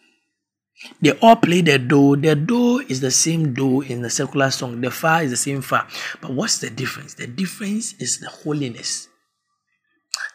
They 1.01 1.13
all 1.19 1.37
play 1.37 1.61
the 1.61 1.79
do. 1.79 2.17
The 2.17 2.35
do 2.35 2.81
is 2.81 3.01
the 3.01 3.11
same 3.11 3.55
do 3.55 3.83
in 3.83 4.03
the 4.03 4.11
secular 4.11 4.51
song. 4.51 4.81
The 4.81 4.91
fa 4.91 5.21
is 5.21 5.31
the 5.31 5.37
same 5.37 5.63
fa. 5.63 5.87
But 6.21 6.33
what's 6.33 6.59
the 6.59 6.71
difference? 6.71 7.15
The 7.15 7.27
difference 7.27 7.95
is 8.01 8.19
the 8.19 8.29
holiness. 8.29 9.09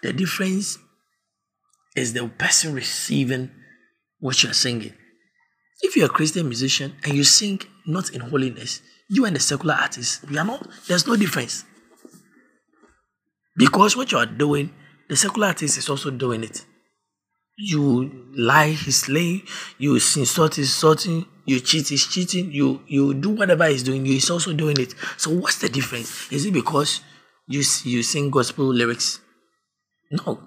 The 0.01 0.13
difference 0.13 0.77
is 1.95 2.13
the 2.13 2.27
person 2.27 2.73
receiving 2.73 3.51
what 4.19 4.43
you're 4.43 4.53
singing. 4.53 4.93
If 5.81 5.95
you're 5.95 6.07
a 6.07 6.09
Christian 6.09 6.47
musician 6.47 6.95
and 7.03 7.13
you 7.13 7.23
sing 7.23 7.61
not 7.85 8.11
in 8.11 8.21
holiness, 8.21 8.81
you 9.09 9.25
and 9.25 9.35
the 9.35 9.39
secular 9.39 9.75
artist, 9.75 10.27
we 10.29 10.37
are 10.37 10.45
not, 10.45 10.67
there's 10.87 11.07
no 11.07 11.15
difference. 11.15 11.65
Because 13.55 13.95
what 13.95 14.11
you 14.11 14.17
are 14.17 14.25
doing, 14.25 14.73
the 15.09 15.15
secular 15.15 15.47
artist 15.47 15.77
is 15.77 15.89
also 15.89 16.11
doing 16.11 16.43
it. 16.43 16.65
You 17.57 18.29
lie, 18.35 18.69
he's 18.69 19.09
lying, 19.09 19.41
you 19.79 19.95
insult, 19.95 20.55
he's 20.55 20.67
insulting, 20.67 21.25
you 21.45 21.59
cheat, 21.59 21.87
he's 21.87 22.05
cheating, 22.05 22.51
you 22.51 22.81
you 22.87 23.15
do 23.15 23.29
whatever 23.29 23.67
he's 23.67 23.81
doing, 23.83 24.05
he's 24.05 24.29
also 24.29 24.53
doing 24.53 24.79
it. 24.79 24.93
So 25.17 25.31
what's 25.31 25.57
the 25.57 25.69
difference? 25.69 26.31
Is 26.31 26.45
it 26.45 26.53
because 26.53 27.01
you 27.47 27.63
you 27.83 28.03
sing 28.03 28.29
gospel 28.29 28.65
lyrics 28.65 29.21
no. 30.11 30.39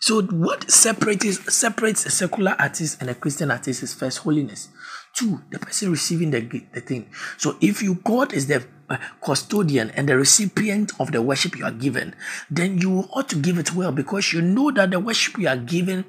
So 0.00 0.22
what 0.22 0.70
separates 0.70 1.54
separates 1.54 2.06
a 2.06 2.10
secular 2.10 2.56
artist 2.58 3.00
and 3.00 3.10
a 3.10 3.14
Christian 3.14 3.50
artist 3.50 3.82
is 3.82 3.94
first 3.94 4.18
holiness. 4.18 4.68
Two, 5.14 5.42
the 5.50 5.58
person 5.58 5.90
receiving 5.90 6.30
the, 6.30 6.40
the 6.72 6.80
thing. 6.80 7.10
So 7.36 7.56
if 7.60 7.82
you 7.82 7.96
God 7.96 8.32
is 8.32 8.46
the 8.46 8.64
uh, 8.88 8.96
custodian 9.22 9.90
and 9.90 10.08
the 10.08 10.16
recipient 10.16 10.92
of 10.98 11.12
the 11.12 11.20
worship 11.22 11.56
you 11.56 11.64
are 11.64 11.70
given, 11.70 12.14
then 12.50 12.78
you 12.78 13.00
ought 13.12 13.28
to 13.28 13.36
give 13.36 13.58
it 13.58 13.74
well 13.74 13.92
because 13.92 14.32
you 14.32 14.40
know 14.40 14.70
that 14.72 14.90
the 14.90 14.98
worship 14.98 15.38
you 15.38 15.48
are 15.48 15.56
given 15.56 16.04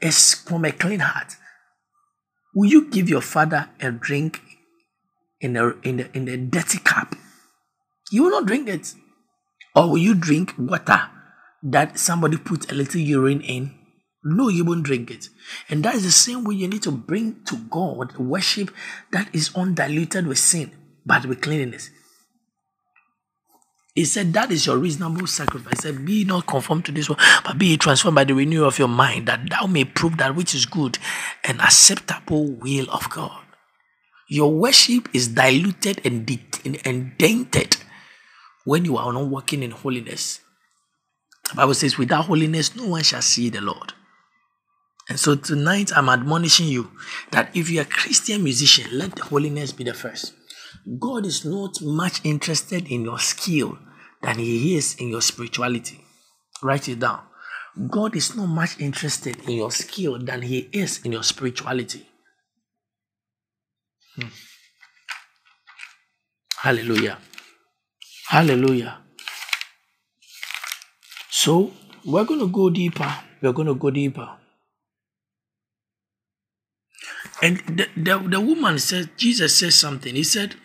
is 0.00 0.34
from 0.34 0.64
a 0.64 0.72
clean 0.72 1.00
heart. 1.00 1.36
Will 2.54 2.68
you 2.68 2.90
give 2.90 3.08
your 3.08 3.20
father 3.20 3.68
a 3.80 3.90
drink 3.90 4.40
in 5.40 5.56
a 5.56 5.70
in 5.82 6.00
a, 6.00 6.08
in 6.14 6.28
a 6.28 6.36
dirty 6.36 6.78
cup? 6.78 7.14
You 8.10 8.24
will 8.24 8.30
not 8.30 8.46
drink 8.46 8.68
it. 8.68 8.94
Or 9.74 9.90
will 9.90 9.98
you 9.98 10.14
drink 10.14 10.54
water 10.58 11.10
that 11.62 11.98
somebody 11.98 12.36
put 12.36 12.70
a 12.70 12.74
little 12.74 13.00
urine 13.00 13.40
in, 13.40 13.74
no, 14.24 14.48
you 14.48 14.64
won't 14.64 14.82
drink 14.82 15.10
it. 15.10 15.28
And 15.68 15.84
that 15.84 15.94
is 15.94 16.04
the 16.04 16.10
same 16.10 16.44
way 16.44 16.56
you 16.56 16.68
need 16.68 16.82
to 16.82 16.90
bring 16.90 17.44
to 17.44 17.56
God 17.56 18.16
worship 18.16 18.70
that 19.12 19.32
is 19.34 19.54
undiluted 19.54 20.26
with 20.26 20.38
sin, 20.38 20.72
but 21.06 21.26
with 21.26 21.40
cleanliness. 21.40 21.90
He 23.98 24.04
said, 24.04 24.32
That 24.32 24.52
is 24.52 24.64
your 24.64 24.78
reasonable 24.78 25.26
sacrifice. 25.26 25.82
He 25.82 25.88
said, 25.88 26.06
Be 26.06 26.22
not 26.22 26.46
conformed 26.46 26.84
to 26.84 26.92
this 26.92 27.08
world, 27.08 27.20
but 27.44 27.58
be 27.58 27.76
transformed 27.76 28.14
by 28.14 28.22
the 28.22 28.32
renewal 28.32 28.68
of 28.68 28.78
your 28.78 28.86
mind, 28.86 29.26
that 29.26 29.50
thou 29.50 29.66
may 29.66 29.84
prove 29.84 30.18
that 30.18 30.36
which 30.36 30.54
is 30.54 30.66
good 30.66 30.98
and 31.42 31.60
acceptable 31.60 32.46
will 32.46 32.88
of 32.92 33.10
God. 33.10 33.42
Your 34.28 34.52
worship 34.52 35.08
is 35.12 35.26
diluted 35.26 36.00
and, 36.04 36.24
de- 36.24 36.46
and 36.84 37.18
dented 37.18 37.78
when 38.64 38.84
you 38.84 38.96
are 38.98 39.12
not 39.12 39.26
walking 39.26 39.64
in 39.64 39.72
holiness. 39.72 40.42
The 41.50 41.56
Bible 41.56 41.74
says, 41.74 41.98
without 41.98 42.26
holiness, 42.26 42.76
no 42.76 42.86
one 42.86 43.02
shall 43.02 43.20
see 43.20 43.48
the 43.48 43.60
Lord. 43.60 43.94
And 45.08 45.18
so 45.18 45.34
tonight, 45.34 45.90
I'm 45.96 46.08
admonishing 46.08 46.68
you 46.68 46.92
that 47.32 47.50
if 47.56 47.68
you're 47.68 47.82
a 47.82 47.86
Christian 47.86 48.44
musician, 48.44 48.96
let 48.96 49.16
the 49.16 49.24
holiness 49.24 49.72
be 49.72 49.82
the 49.82 49.92
first. 49.92 50.34
God 51.00 51.26
is 51.26 51.44
not 51.44 51.82
much 51.82 52.20
interested 52.22 52.86
in 52.86 53.02
your 53.02 53.18
skill 53.18 53.76
than 54.22 54.38
He 54.38 54.76
is 54.76 54.96
in 54.96 55.08
your 55.08 55.22
spirituality. 55.22 56.00
Write 56.62 56.88
it 56.88 57.00
down. 57.00 57.20
God 57.88 58.16
is 58.16 58.34
not 58.34 58.46
much 58.46 58.80
interested 58.80 59.38
in 59.48 59.52
your 59.52 59.70
skill 59.70 60.18
than 60.18 60.42
He 60.42 60.68
is 60.72 61.00
in 61.04 61.12
your 61.12 61.22
spirituality. 61.22 62.08
Hmm. 64.16 64.28
Hallelujah. 66.58 67.18
Hallelujah. 68.28 68.98
So 71.30 71.70
we're 72.04 72.24
going 72.24 72.40
to 72.40 72.48
go 72.48 72.68
deeper. 72.68 73.14
We're 73.40 73.52
going 73.52 73.68
to 73.68 73.74
go 73.74 73.90
deeper. 73.90 74.28
And 77.40 77.58
the, 77.68 77.86
the, 77.96 78.18
the 78.18 78.40
woman 78.40 78.80
said, 78.80 79.10
Jesus 79.16 79.56
says 79.56 79.76
something. 79.76 80.14
He 80.16 80.24
said, 80.24 80.56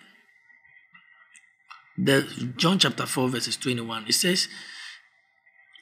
the 1.97 2.53
John 2.58 2.79
chapter 2.79 3.06
4, 3.06 3.29
verses 3.29 3.58
21, 3.58 4.06
it 4.08 4.13
says, 4.13 4.47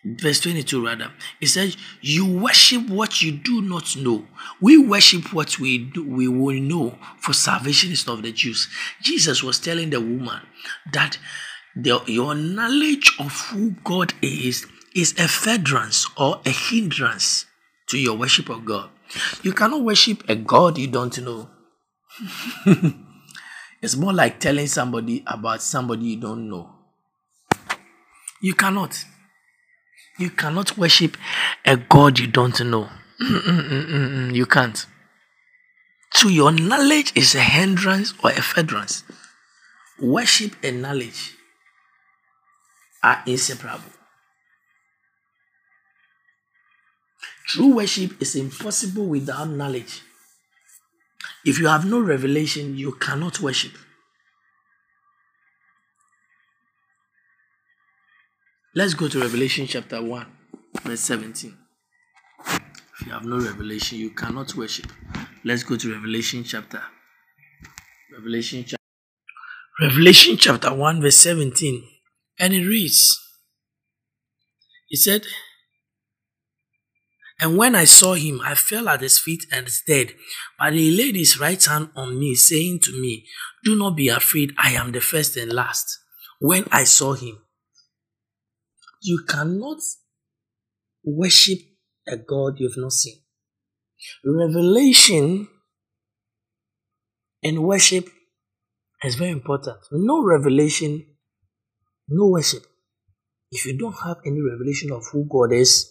verse 0.03 0.39
22 0.39 0.83
rather 0.83 1.11
it 1.39 1.45
says 1.45 1.77
you 2.01 2.25
worship 2.25 2.89
what 2.89 3.21
you 3.21 3.31
do 3.31 3.61
not 3.61 3.95
know 3.95 4.25
we 4.59 4.75
worship 4.75 5.31
what 5.31 5.59
we 5.59 5.77
do 5.77 6.03
we 6.03 6.27
will 6.27 6.59
know 6.59 6.97
for 7.19 7.33
salvation 7.33 7.91
is 7.91 8.07
of 8.07 8.23
the 8.23 8.31
jews 8.31 8.67
jesus 9.03 9.43
was 9.43 9.59
telling 9.59 9.91
the 9.91 10.01
woman 10.01 10.41
that 10.91 11.19
the, 11.75 12.01
your 12.07 12.33
knowledge 12.33 13.15
of 13.19 13.31
who 13.51 13.75
god 13.83 14.11
is 14.23 14.65
is 14.95 15.13
a 15.17 15.27
furtherance 15.27 16.07
or 16.17 16.41
a 16.45 16.49
hindrance 16.49 17.45
to 17.87 17.97
your 17.97 18.17
worship 18.17 18.49
of 18.49 18.65
God. 18.65 18.89
You 19.43 19.53
cannot 19.53 19.83
worship 19.83 20.23
a 20.29 20.35
God 20.35 20.77
you 20.77 20.87
don't 20.87 21.17
know. 21.21 21.49
it's 23.81 23.95
more 23.95 24.13
like 24.13 24.39
telling 24.39 24.67
somebody 24.67 25.23
about 25.25 25.61
somebody 25.61 26.05
you 26.05 26.17
don't 26.21 26.49
know. 26.49 26.69
You 28.41 28.53
cannot. 28.53 29.03
You 30.19 30.29
cannot 30.29 30.77
worship 30.77 31.17
a 31.65 31.77
God 31.77 32.19
you 32.19 32.27
don't 32.27 32.59
know. 32.65 32.89
you 33.19 34.45
can't. 34.45 34.85
So 36.13 36.27
your 36.27 36.51
knowledge 36.51 37.13
is 37.15 37.35
a 37.35 37.41
hindrance 37.41 38.13
or 38.23 38.31
a 38.31 38.41
furtherance. 38.41 39.03
Worship 39.99 40.55
and 40.63 40.81
knowledge 40.81 41.33
are 43.03 43.23
inseparable. 43.25 43.91
True 47.47 47.75
worship 47.75 48.21
is 48.21 48.35
impossible 48.35 49.05
without 49.05 49.49
knowledge. 49.49 50.01
If 51.43 51.59
you 51.59 51.67
have 51.67 51.85
no 51.85 51.99
revelation, 51.99 52.77
you 52.77 52.93
cannot 52.93 53.39
worship. 53.39 53.71
Let's 58.75 58.93
go 58.93 59.07
to 59.09 59.19
Revelation 59.19 59.67
chapter 59.67 60.01
1, 60.01 60.25
verse 60.83 61.01
17. 61.01 61.57
If 62.45 63.07
you 63.07 63.11
have 63.11 63.25
no 63.25 63.37
revelation, 63.37 63.97
you 63.97 64.11
cannot 64.11 64.55
worship. 64.55 64.91
Let's 65.43 65.63
go 65.63 65.75
to 65.75 65.91
Revelation 65.93 66.43
chapter. 66.43 66.81
Revelation 68.13 68.63
chapter. 68.63 68.77
Revelation 69.81 70.37
chapter 70.37 70.73
1, 70.73 71.01
verse 71.01 71.17
17. 71.17 71.83
And 72.39 72.53
it 72.53 72.65
reads, 72.65 73.19
He 74.87 74.95
said, 74.95 75.25
And 77.41 77.57
when 77.57 77.73
I 77.73 77.85
saw 77.85 78.13
him, 78.13 78.39
I 78.45 78.53
fell 78.53 78.87
at 78.87 79.01
his 79.01 79.17
feet 79.17 79.45
and 79.51 79.67
dead. 79.87 80.13
But 80.59 80.73
he 80.73 80.95
laid 80.95 81.15
his 81.15 81.39
right 81.39 81.63
hand 81.65 81.89
on 81.95 82.19
me, 82.19 82.35
saying 82.35 82.81
to 82.83 83.01
me, 83.01 83.25
Do 83.65 83.75
not 83.75 83.97
be 83.97 84.09
afraid, 84.09 84.53
I 84.59 84.73
am 84.73 84.91
the 84.91 85.01
first 85.01 85.35
and 85.37 85.51
last. 85.51 85.97
When 86.39 86.65
I 86.71 86.83
saw 86.83 87.13
him, 87.13 87.39
you 89.01 89.23
cannot 89.27 89.79
worship 91.03 91.57
a 92.07 92.17
God 92.17 92.59
you've 92.59 92.77
not 92.77 92.91
seen. 92.91 93.15
Revelation 94.23 95.47
and 97.41 97.63
worship 97.63 98.07
is 99.03 99.15
very 99.15 99.31
important. 99.31 99.77
No 99.91 100.23
revelation, 100.23 101.05
no 102.07 102.27
worship. 102.27 102.63
If 103.51 103.65
you 103.65 103.77
don't 103.77 103.95
have 104.03 104.17
any 104.25 104.41
revelation 104.41 104.91
of 104.91 105.03
who 105.11 105.27
God 105.27 105.53
is, 105.53 105.90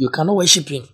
you 0.00 0.08
cannot 0.08 0.36
worship 0.36 0.70
Him. 0.70 0.88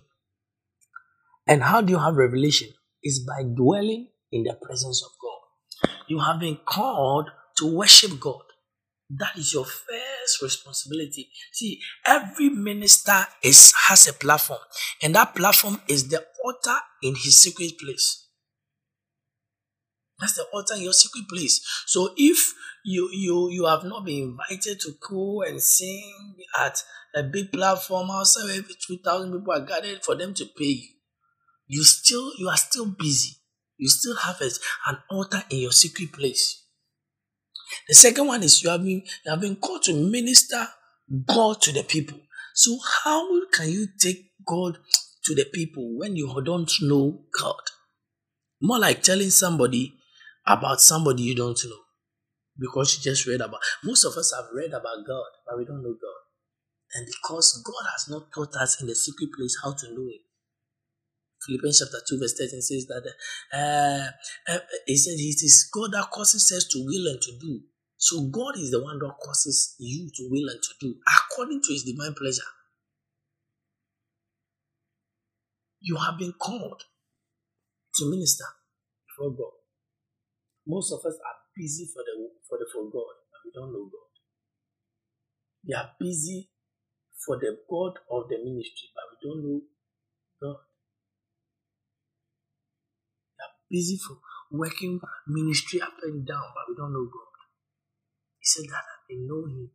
And 1.47 1.63
how 1.63 1.79
do 1.79 1.93
you 1.93 1.97
have 1.97 2.15
revelation? 2.15 2.67
Is 3.01 3.25
by 3.25 3.43
dwelling 3.43 4.09
in 4.33 4.43
the 4.43 4.53
presence 4.61 5.01
of 5.01 5.11
God. 5.21 5.91
You 6.09 6.19
have 6.19 6.41
been 6.41 6.57
called 6.65 7.29
to 7.57 7.73
worship 7.73 8.19
God. 8.19 8.41
That 9.09 9.37
is 9.37 9.53
your 9.53 9.63
first 9.63 10.41
responsibility. 10.41 11.29
See, 11.53 11.79
every 12.05 12.49
minister 12.49 13.25
is 13.41 13.73
has 13.87 14.09
a 14.09 14.13
platform, 14.13 14.59
and 15.01 15.15
that 15.15 15.33
platform 15.33 15.79
is 15.87 16.09
the 16.09 16.25
altar 16.43 16.77
in 17.01 17.15
his 17.15 17.37
secret 17.37 17.79
place. 17.79 18.26
That's 20.19 20.33
the 20.33 20.45
altar 20.53 20.75
in 20.75 20.81
your 20.81 20.93
secret 20.93 21.27
place. 21.29 21.61
So 21.85 22.13
if 22.17 22.53
you 22.83 23.09
you 23.11 23.49
you 23.51 23.65
have 23.65 23.83
not 23.83 24.05
been 24.05 24.37
invited 24.37 24.79
to 24.81 24.93
go 25.07 25.43
and 25.43 25.61
sing 25.61 26.35
at 26.59 26.81
a 27.15 27.23
big 27.23 27.51
platform 27.51 28.09
outside 28.11 28.45
where 28.45 28.61
two 28.87 28.97
thousand 29.03 29.31
people 29.37 29.53
are 29.53 29.65
gathered 29.65 30.03
for 30.03 30.15
them 30.15 30.33
to 30.35 30.45
pay 30.57 30.65
you, 30.65 30.89
you 31.67 31.83
still 31.83 32.31
you 32.37 32.49
are 32.49 32.57
still 32.57 32.85
busy. 32.87 33.35
You 33.77 33.87
still 33.89 34.15
have 34.15 34.41
a, 34.41 34.49
an 34.87 34.97
altar 35.11 35.43
in 35.51 35.59
your 35.59 35.71
secret 35.71 36.11
place. 36.11 36.63
The 37.87 37.93
second 37.93 38.25
one 38.27 38.41
is 38.41 38.63
you 38.63 38.69
have 38.69 38.81
been 38.81 39.03
you 39.25 39.31
have 39.31 39.41
been 39.41 39.57
called 39.57 39.83
to 39.83 39.93
minister 39.93 40.67
God 41.25 41.61
to 41.61 41.71
the 41.71 41.83
people. 41.83 42.19
So 42.55 42.77
how 43.03 43.45
can 43.51 43.69
you 43.69 43.87
take 43.99 44.31
God 44.43 44.79
to 45.25 45.35
the 45.35 45.45
people 45.53 45.95
when 45.97 46.15
you 46.15 46.41
don't 46.43 46.71
know 46.81 47.21
God? 47.39 47.61
More 48.59 48.79
like 48.79 49.03
telling 49.03 49.29
somebody 49.29 49.93
about 50.47 50.81
somebody 50.81 51.23
you 51.23 51.35
don't 51.35 51.59
know 51.65 51.81
because 52.59 52.95
you 52.95 53.11
just 53.11 53.27
read 53.27 53.41
about. 53.41 53.59
Most 53.83 54.05
of 54.05 54.13
us 54.13 54.33
have 54.35 54.45
read 54.53 54.69
about 54.69 55.05
God, 55.05 55.31
but 55.45 55.57
we 55.57 55.65
don't 55.65 55.83
know 55.83 55.93
God. 55.93 56.21
And 56.95 57.05
because 57.05 57.61
God 57.65 57.89
has 57.91 58.07
not 58.09 58.31
taught 58.33 58.55
us 58.55 58.81
in 58.81 58.87
the 58.87 58.95
secret 58.95 59.29
place 59.37 59.55
how 59.63 59.73
to 59.73 59.87
know 59.93 60.07
Him. 60.07 60.23
Philippians 61.45 61.79
chapter 61.79 62.01
2, 62.09 62.19
verse 62.19 62.33
13 62.39 62.61
says 62.61 62.87
that 62.87 63.03
uh, 63.53 64.51
uh, 64.51 64.59
he 64.87 64.97
said 64.97 65.13
it 65.13 65.43
is 65.43 65.69
God 65.71 65.91
that 65.93 66.09
causes 66.11 66.51
us 66.55 66.67
to 66.71 66.79
will 66.83 67.11
and 67.11 67.21
to 67.21 67.31
do. 67.39 67.61
So 67.97 68.27
God 68.31 68.57
is 68.57 68.71
the 68.71 68.81
one 68.83 68.97
that 68.99 69.13
causes 69.23 69.75
you 69.79 70.09
to 70.15 70.27
will 70.29 70.49
and 70.49 70.61
to 70.61 70.73
do 70.79 70.95
according 71.07 71.61
to 71.61 71.73
his 71.73 71.83
divine 71.83 72.15
pleasure. 72.15 72.49
You 75.79 75.97
have 75.97 76.17
been 76.17 76.33
called 76.33 76.83
to 77.95 78.09
minister 78.09 78.45
before 79.07 79.31
God. 79.31 79.56
Most 80.67 80.91
of 80.91 80.99
us 80.99 81.15
are 81.15 81.37
busy 81.55 81.87
for 81.93 82.03
the 82.03 82.29
for 82.47 82.57
the 82.59 82.67
for 82.71 82.83
God, 82.91 83.15
but 83.31 83.39
we 83.45 83.51
don't 83.55 83.71
know 83.71 83.87
God. 83.87 84.11
We 85.65 85.73
are 85.73 85.91
busy 85.97 86.49
for 87.25 87.37
the 87.39 87.57
God 87.69 87.99
of 88.11 88.27
the 88.27 88.37
ministry, 88.43 88.89
but 88.93 89.05
we 89.09 89.17
don't 89.23 89.43
know 89.43 89.61
God. 90.41 90.59
We 93.31 93.43
are 93.43 93.55
busy 93.71 93.97
for 93.97 94.17
working 94.51 94.99
ministry 95.27 95.81
up 95.81 95.93
and 96.03 96.27
down, 96.27 96.43
but 96.53 96.63
we 96.67 96.75
don't 96.75 96.91
know 96.91 97.05
God. 97.05 97.37
He 98.39 98.45
said 98.45 98.65
that 98.69 98.83
I 98.83 98.97
may 99.09 99.19
know 99.25 99.45
Him. 99.47 99.69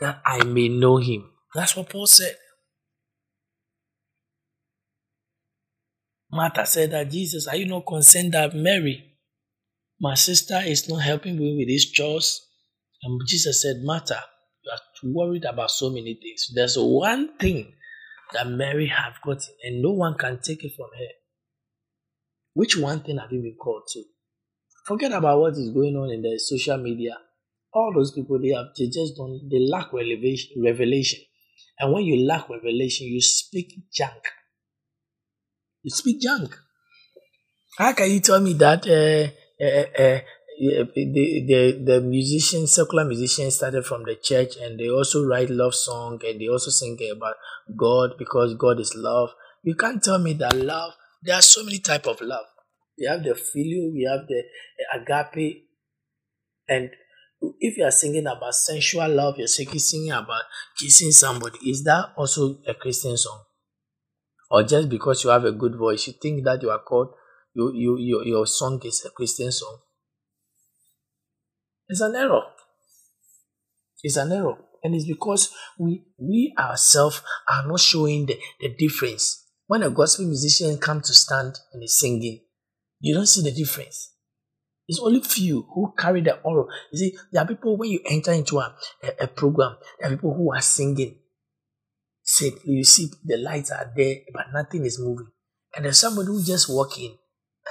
That 0.00 0.22
I 0.24 0.44
may 0.44 0.68
know 0.68 0.98
Him. 0.98 1.30
That's 1.52 1.76
what 1.76 1.88
Paul 1.90 2.06
said. 2.06 2.36
Martha 6.30 6.64
said 6.64 6.92
that 6.92 7.10
Jesus, 7.10 7.46
are 7.46 7.56
you 7.56 7.66
not 7.66 7.84
concerned 7.84 8.32
that 8.32 8.54
Mary, 8.54 9.11
my 10.02 10.14
sister, 10.14 10.60
is 10.66 10.88
not 10.88 11.02
helping 11.02 11.38
me 11.38 11.56
with 11.56 11.68
these 11.68 11.90
chores? 11.92 12.44
And 13.04 13.20
Jesus 13.26 13.62
said, 13.62 13.76
Martha, 13.82 14.20
you 14.64 14.70
are 14.72 15.26
worried 15.26 15.44
about 15.44 15.70
so 15.70 15.90
many 15.90 16.18
things. 16.20 16.50
There's 16.54 16.76
one 16.76 17.36
thing 17.38 17.72
that 18.32 18.48
Mary 18.48 18.88
have 18.88 19.14
gotten, 19.24 19.54
and 19.62 19.80
no 19.80 19.92
one 19.92 20.18
can 20.18 20.40
take 20.42 20.64
it 20.64 20.72
from 20.76 20.88
her. 20.98 21.12
Which 22.54 22.76
one 22.76 23.00
thing 23.00 23.18
have 23.18 23.32
you 23.32 23.42
been 23.42 23.56
called 23.56 23.84
to? 23.92 24.02
Forget 24.86 25.12
about 25.12 25.38
what 25.40 25.52
is 25.52 25.70
going 25.70 25.96
on 25.96 26.10
in 26.10 26.22
the 26.22 26.38
social 26.38 26.78
media. 26.78 27.16
All 27.72 27.92
those 27.94 28.10
people 28.12 28.38
they 28.40 28.48
have 28.48 28.66
they 28.76 28.86
just 28.86 29.16
don't 29.16 29.48
they 29.50 29.60
lack 29.60 29.92
revelation 29.92 30.62
revelation. 30.62 31.20
And 31.78 31.92
when 31.92 32.04
you 32.04 32.26
lack 32.26 32.50
revelation, 32.50 33.06
you 33.06 33.20
speak 33.22 33.72
junk. 33.92 34.22
You 35.82 35.90
speak 35.90 36.20
junk. 36.20 36.58
How 37.78 37.92
can 37.94 38.10
you 38.10 38.20
tell 38.20 38.40
me 38.40 38.52
that 38.54 38.86
uh, 38.86 39.32
uh, 39.60 40.20
the, 40.58 41.44
the 41.46 41.82
the 41.84 42.00
musicians, 42.00 42.74
secular 42.74 43.04
musicians, 43.04 43.56
started 43.56 43.84
from 43.84 44.04
the 44.04 44.16
church, 44.16 44.56
and 44.56 44.78
they 44.78 44.88
also 44.88 45.24
write 45.24 45.50
love 45.50 45.74
song, 45.74 46.20
and 46.24 46.40
they 46.40 46.48
also 46.48 46.70
sing 46.70 46.98
about 47.10 47.36
God 47.76 48.10
because 48.18 48.54
God 48.54 48.80
is 48.80 48.94
love. 48.94 49.30
You 49.62 49.74
can't 49.74 50.02
tell 50.02 50.18
me 50.18 50.34
that 50.34 50.56
love. 50.56 50.92
There 51.22 51.36
are 51.36 51.42
so 51.42 51.64
many 51.64 51.78
type 51.78 52.06
of 52.06 52.20
love. 52.20 52.46
We 52.98 53.06
have 53.06 53.22
the 53.22 53.34
filial, 53.34 53.92
we 53.92 54.08
have 54.10 54.26
the 54.28 54.42
agape, 54.94 55.64
and 56.68 56.90
if 57.60 57.76
you 57.76 57.84
are 57.84 57.90
singing 57.90 58.26
about 58.26 58.54
sensual 58.54 59.08
love, 59.08 59.38
you're 59.38 59.46
singing 59.46 60.12
about 60.12 60.42
kissing 60.78 61.10
somebody. 61.10 61.58
Is 61.70 61.82
that 61.84 62.12
also 62.16 62.58
a 62.66 62.74
Christian 62.74 63.16
song? 63.16 63.42
Or 64.50 64.62
just 64.62 64.88
because 64.88 65.24
you 65.24 65.30
have 65.30 65.44
a 65.44 65.52
good 65.52 65.76
voice, 65.76 66.06
you 66.06 66.12
think 66.12 66.44
that 66.44 66.62
you 66.62 66.70
are 66.70 66.80
called, 66.80 67.14
you, 67.54 67.72
you, 67.74 67.98
your, 67.98 68.24
your 68.24 68.46
song 68.46 68.80
is 68.84 69.04
a 69.04 69.10
Christian 69.10 69.52
song? 69.52 69.78
It's 71.88 72.00
an 72.00 72.14
error. 72.16 72.42
It's 74.02 74.16
an 74.16 74.32
error. 74.32 74.56
And 74.82 74.94
it's 74.94 75.06
because 75.06 75.52
we 75.78 76.04
we 76.18 76.54
ourselves 76.58 77.22
are 77.48 77.66
not 77.66 77.78
showing 77.80 78.26
the, 78.26 78.38
the 78.60 78.74
difference. 78.76 79.46
When 79.66 79.82
a 79.82 79.90
gospel 79.90 80.26
musician 80.26 80.78
comes 80.78 81.06
to 81.08 81.14
stand 81.14 81.54
and 81.72 81.82
is 81.82 81.98
singing, 81.98 82.40
you 82.98 83.14
don't 83.14 83.26
see 83.26 83.42
the 83.42 83.52
difference. 83.52 84.10
It's 84.88 85.00
only 85.00 85.20
few 85.20 85.66
who 85.72 85.94
carry 85.96 86.20
the 86.20 86.40
aura. 86.40 86.64
You 86.92 86.98
see, 86.98 87.16
there 87.30 87.42
are 87.42 87.46
people 87.46 87.76
when 87.76 87.90
you 87.90 88.00
enter 88.04 88.32
into 88.32 88.58
a, 88.58 88.74
a, 89.02 89.24
a 89.24 89.26
program, 89.28 89.76
there 90.00 90.08
are 90.08 90.16
people 90.16 90.34
who 90.34 90.52
are 90.52 90.60
singing. 90.60 91.18
Say, 92.24 92.52
you 92.64 92.84
see 92.84 93.08
the 93.24 93.36
lights 93.36 93.70
are 93.70 93.92
there, 93.96 94.16
but 94.32 94.46
nothing 94.52 94.84
is 94.84 94.98
moving. 94.98 95.28
And 95.74 95.84
there's 95.84 96.00
somebody 96.00 96.26
who 96.26 96.42
just 96.42 96.68
walk 96.68 96.98
in 96.98 97.16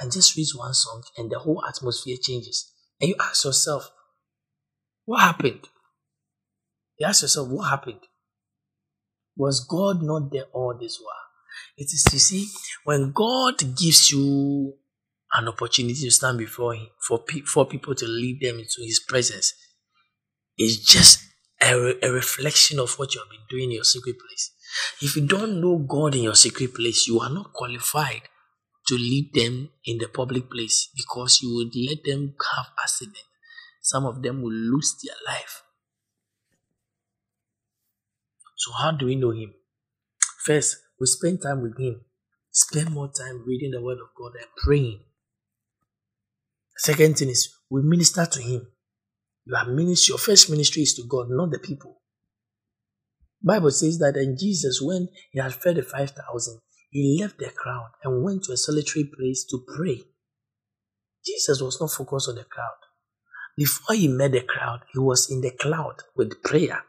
and 0.00 0.12
just 0.12 0.36
reads 0.36 0.56
one 0.56 0.74
song 0.74 1.02
and 1.16 1.30
the 1.30 1.38
whole 1.38 1.62
atmosphere 1.68 2.16
changes. 2.20 2.72
And 3.00 3.10
you 3.10 3.16
ask 3.20 3.44
yourself, 3.44 3.90
what 5.04 5.20
happened? 5.20 5.68
You 6.98 7.06
ask 7.06 7.22
yourself, 7.22 7.48
what 7.48 7.68
happened? 7.68 8.00
Was 9.36 9.60
God 9.60 10.02
not 10.02 10.30
there 10.30 10.46
all 10.52 10.76
this 10.78 10.98
while? 11.00 11.14
It 11.76 11.84
is, 11.84 12.06
you 12.12 12.18
see, 12.18 12.46
when 12.84 13.12
God 13.12 13.58
gives 13.76 14.10
you 14.12 14.74
an 15.34 15.48
opportunity 15.48 16.00
to 16.02 16.10
stand 16.10 16.38
before 16.38 16.74
Him, 16.74 16.88
for, 17.06 17.18
pe- 17.20 17.40
for 17.40 17.66
people 17.66 17.94
to 17.94 18.06
lead 18.06 18.40
them 18.40 18.58
into 18.58 18.82
His 18.82 19.00
presence, 19.00 19.54
it's 20.56 20.76
just 20.76 21.20
a, 21.60 21.74
re- 21.74 21.98
a 22.02 22.12
reflection 22.12 22.78
of 22.78 22.92
what 22.98 23.14
you 23.14 23.20
have 23.20 23.30
been 23.30 23.46
doing 23.48 23.70
in 23.70 23.76
your 23.76 23.84
secret 23.84 24.16
place. 24.18 24.52
If 25.00 25.16
you 25.16 25.26
don't 25.26 25.60
know 25.60 25.78
God 25.78 26.14
in 26.14 26.22
your 26.22 26.34
secret 26.34 26.74
place, 26.74 27.06
you 27.06 27.20
are 27.20 27.30
not 27.30 27.52
qualified 27.52 28.22
to 28.92 28.98
lead 28.98 29.32
them 29.32 29.70
in 29.86 29.96
the 29.96 30.06
public 30.06 30.50
place 30.50 30.90
because 30.94 31.40
you 31.42 31.54
would 31.54 31.72
let 31.74 32.04
them 32.04 32.34
have 32.54 32.66
accident. 32.84 33.16
Some 33.80 34.04
of 34.04 34.22
them 34.22 34.42
will 34.42 34.52
lose 34.52 34.96
their 35.02 35.16
life. 35.26 35.62
So, 38.54 38.72
how 38.78 38.90
do 38.90 39.06
we 39.06 39.16
know 39.16 39.30
Him? 39.30 39.54
First, 40.44 40.76
we 41.00 41.06
spend 41.06 41.40
time 41.40 41.62
with 41.62 41.78
Him. 41.80 42.02
Spend 42.50 42.90
more 42.90 43.10
time 43.10 43.44
reading 43.46 43.70
the 43.70 43.80
Word 43.80 43.96
of 43.96 44.08
God 44.14 44.32
and 44.36 44.46
praying. 44.62 45.00
Second 46.76 47.16
thing 47.16 47.30
is 47.30 47.56
we 47.70 47.80
minister 47.80 48.26
to 48.26 48.42
Him. 48.42 48.66
Your 49.46 49.64
ministry, 49.64 50.12
your 50.12 50.18
first 50.18 50.50
ministry 50.50 50.82
is 50.82 50.92
to 50.94 51.04
God, 51.08 51.28
not 51.30 51.50
the 51.50 51.58
people. 51.58 52.02
Bible 53.42 53.70
says 53.70 53.98
that 54.00 54.16
in 54.16 54.36
Jesus, 54.38 54.82
when 54.82 55.08
he 55.32 55.40
had 55.40 55.54
fed 55.54 55.76
the 55.76 55.82
five 55.82 56.10
thousand, 56.10 56.60
he 56.92 57.18
left 57.20 57.38
the 57.38 57.50
crowd 57.50 57.90
and 58.04 58.22
went 58.22 58.44
to 58.44 58.52
a 58.52 58.56
solitary 58.56 59.04
place 59.04 59.44
to 59.46 59.64
pray. 59.66 60.02
Jesus 61.26 61.60
was 61.60 61.80
not 61.80 61.90
focused 61.90 62.28
on 62.28 62.36
the 62.36 62.44
crowd. 62.44 62.68
Before 63.56 63.96
he 63.96 64.08
met 64.08 64.32
the 64.32 64.42
crowd, 64.42 64.82
he 64.92 64.98
was 64.98 65.30
in 65.30 65.40
the 65.40 65.50
cloud 65.50 65.96
with 66.14 66.42
prayer 66.42 66.84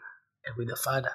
and 0.45 0.57
with 0.57 0.67
the 0.67 0.75
Father. 0.75 1.11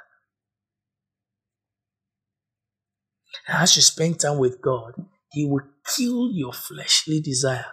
And 3.47 3.63
as 3.63 3.77
you 3.77 3.83
spend 3.83 4.21
time 4.21 4.39
with 4.39 4.61
God, 4.61 4.95
He 5.33 5.47
will 5.47 5.65
kill 5.97 6.31
your 6.33 6.53
fleshly 6.53 7.21
desire. 7.21 7.67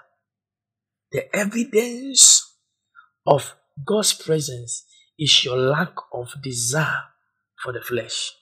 The 1.12 1.34
evidence 1.36 2.58
of 3.26 3.56
God's 3.86 4.14
presence 4.14 4.86
is 5.18 5.44
your 5.44 5.58
lack 5.58 5.94
of 6.14 6.34
desire 6.42 7.04
for 7.62 7.74
the 7.74 7.82
flesh. 7.82 8.34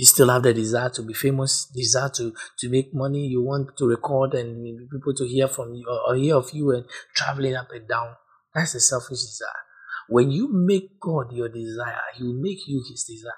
You 0.00 0.06
still 0.06 0.30
have 0.30 0.44
the 0.44 0.54
desire 0.54 0.88
to 0.88 1.02
be 1.02 1.12
famous, 1.12 1.66
desire 1.66 2.08
to, 2.16 2.32
to 2.60 2.70
make 2.70 2.94
money, 2.94 3.26
you 3.26 3.42
want 3.42 3.76
to 3.76 3.86
record 3.86 4.32
and 4.32 4.88
people 4.90 5.12
to 5.14 5.28
hear 5.28 5.46
from 5.46 5.74
you 5.74 5.84
or, 6.08 6.14
hear 6.14 6.36
of 6.36 6.48
you 6.54 6.70
and 6.70 6.86
traveling 7.14 7.54
up 7.54 7.68
and 7.70 7.86
down. 7.86 8.14
That's 8.54 8.74
a 8.74 8.80
selfish 8.80 9.20
desire. 9.20 9.60
When 10.08 10.30
you 10.30 10.48
make 10.50 10.98
God 10.98 11.34
your 11.34 11.50
desire, 11.50 12.00
He 12.16 12.22
will 12.22 12.40
make 12.40 12.66
you 12.66 12.82
His 12.90 13.04
desire. 13.04 13.34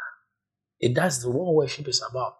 And 0.81 0.95
that's 0.95 1.19
the 1.19 1.33
what 1.33 1.53
worship 1.53 1.89
is 1.89 2.01
about. 2.09 2.37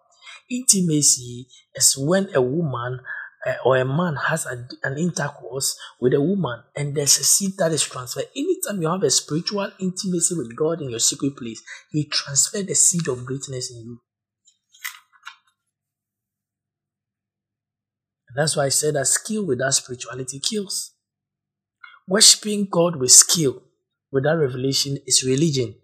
Intimacy 0.49 1.47
is 1.75 1.97
when 1.97 2.33
a 2.33 2.41
woman 2.41 3.01
uh, 3.45 3.55
or 3.65 3.75
a 3.75 3.83
man 3.83 4.15
has 4.15 4.45
a, 4.45 4.69
an 4.83 4.97
intercourse 4.97 5.77
with 5.99 6.13
a 6.13 6.21
woman 6.21 6.63
and 6.77 6.95
there's 6.95 7.17
a 7.17 7.25
seed 7.25 7.57
that 7.57 7.73
is 7.73 7.83
transferred. 7.83 8.27
Anytime 8.37 8.81
you 8.81 8.89
have 8.89 9.03
a 9.03 9.09
spiritual 9.09 9.69
intimacy 9.81 10.35
with 10.37 10.55
God 10.55 10.81
in 10.81 10.91
your 10.91 10.99
secret 10.99 11.35
place, 11.35 11.61
He 11.91 12.05
transferred 12.05 12.67
the 12.67 12.75
seed 12.75 13.09
of 13.09 13.25
greatness 13.25 13.69
in 13.69 13.83
you. 13.83 13.99
And 18.33 18.41
that's 18.41 18.55
why 18.57 18.65
I 18.65 18.69
said 18.69 18.95
that 18.95 19.05
skill 19.05 19.45
without 19.45 19.75
spirituality 19.75 20.39
kills. 20.39 20.95
Worshipping 22.07 22.67
God 22.69 22.95
with 22.95 23.11
skill 23.11 23.61
without 24.11 24.37
revelation 24.37 24.97
is 25.05 25.23
religion. 25.23 25.75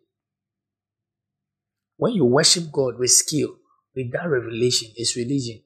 When 1.98 2.14
you 2.14 2.26
worship 2.26 2.72
God 2.72 2.98
with 2.98 3.12
skill 3.12 3.56
without 3.96 4.30
revelation 4.30 4.90
is 4.96 5.16
religion. 5.16 5.62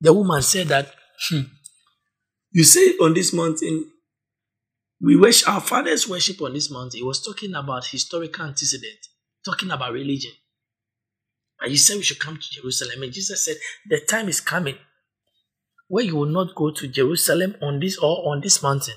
The 0.00 0.12
woman 0.12 0.42
said 0.42 0.68
that, 0.68 0.92
hmm, 1.28 1.42
you 2.50 2.64
say 2.64 2.96
on 3.00 3.14
this 3.14 3.32
mountain, 3.32 3.90
we 5.00 5.16
worship, 5.16 5.48
our 5.48 5.60
fathers 5.60 6.08
worship 6.08 6.42
on 6.42 6.54
this 6.54 6.70
mountain. 6.70 6.98
He 6.98 7.04
was 7.04 7.24
talking 7.24 7.54
about 7.54 7.86
historical 7.86 8.44
antecedent, 8.46 9.06
talking 9.44 9.70
about 9.70 9.92
religion. 9.92 10.32
And 11.60 11.70
you 11.70 11.76
said 11.76 11.96
we 11.96 12.02
should 12.02 12.18
come 12.18 12.36
to 12.36 12.50
Jerusalem. 12.60 13.02
And 13.02 13.12
Jesus 13.12 13.44
said, 13.44 13.56
the 13.88 14.00
time 14.00 14.28
is 14.28 14.40
coming 14.40 14.78
where 15.88 16.04
you 16.04 16.16
will 16.16 16.26
not 16.26 16.54
go 16.54 16.70
to 16.70 16.88
Jerusalem 16.88 17.56
on 17.62 17.80
this 17.80 17.98
or 17.98 18.32
on 18.32 18.40
this 18.40 18.62
mountain. 18.62 18.94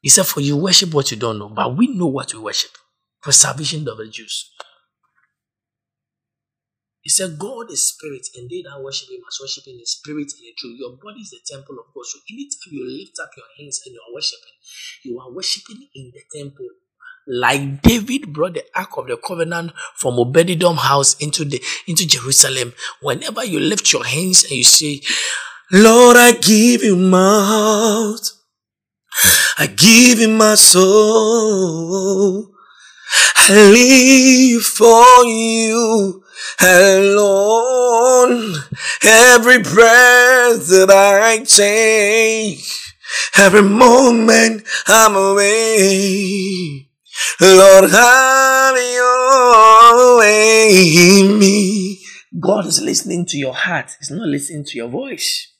He 0.00 0.08
said, 0.08 0.26
For 0.26 0.40
you 0.40 0.56
worship 0.56 0.92
what 0.92 1.10
you 1.10 1.16
don't 1.16 1.38
know, 1.38 1.48
but 1.48 1.76
we 1.76 1.86
know 1.86 2.06
what 2.06 2.34
we 2.34 2.40
worship 2.40 2.70
for 3.20 3.32
salvation 3.32 3.86
of 3.88 3.98
the 3.98 4.08
Jews. 4.08 4.50
He 7.02 7.10
said, 7.10 7.38
God 7.38 7.70
is 7.70 7.88
spirit, 7.88 8.26
and 8.36 8.48
they 8.48 8.62
that 8.62 8.80
worship 8.82 9.10
him 9.10 9.20
must 9.26 9.40
worship 9.42 9.66
in 9.66 9.76
the 9.76 9.84
spirit 9.86 10.30
and 10.38 10.46
in 10.46 10.54
truth. 10.56 10.78
Your 10.78 10.94
body 11.02 11.20
is 11.20 11.30
the 11.30 11.42
temple 11.44 11.74
of 11.82 11.90
God. 11.94 12.06
So 12.06 12.18
anytime 12.30 12.70
you 12.70 12.86
lift 12.86 13.18
up 13.18 13.30
your 13.36 13.46
hands 13.58 13.82
and 13.84 13.94
you 13.94 14.00
are 14.06 14.14
worshiping, 14.14 14.56
you 15.02 15.18
are 15.18 15.30
worshiping 15.34 15.88
in 15.94 16.12
the 16.14 16.22
temple. 16.30 16.70
Like 17.26 17.82
David 17.82 18.32
brought 18.32 18.54
the 18.54 18.64
Ark 18.74 18.98
of 18.98 19.06
the 19.06 19.16
Covenant 19.16 19.72
from 19.94 20.14
Obededom 20.14 20.76
house 20.76 21.14
into 21.20 21.44
the 21.44 21.62
into 21.86 22.06
Jerusalem. 22.06 22.72
Whenever 23.00 23.44
you 23.44 23.60
lift 23.60 23.92
your 23.92 24.04
hands 24.04 24.42
and 24.44 24.52
you 24.52 24.64
say, 24.64 25.00
Lord, 25.70 26.16
I 26.16 26.32
give 26.32 26.82
you 26.82 26.96
my 26.96 27.18
heart. 27.18 28.28
I 29.58 29.66
give 29.66 30.18
you 30.18 30.28
my 30.28 30.56
soul. 30.56 32.52
I 33.36 33.50
live 33.70 34.62
for 34.64 35.24
you 35.24 36.24
alone. 36.60 38.54
Every 39.04 39.62
breath 39.62 40.66
that 40.68 40.90
I 40.90 41.44
take, 41.44 42.64
every 43.38 43.62
moment 43.62 44.66
I'm 44.86 45.14
away. 45.16 46.88
Lord, 47.40 47.90
have 47.90 48.76
your 48.76 50.18
way 50.18 50.94
in 50.96 51.38
me. 51.38 52.04
God 52.38 52.66
is 52.66 52.80
listening 52.80 53.26
to 53.26 53.36
your 53.36 53.54
heart. 53.54 53.90
He's 53.98 54.10
not 54.10 54.28
listening 54.28 54.64
to 54.66 54.76
your 54.76 54.88
voice. 54.88 55.52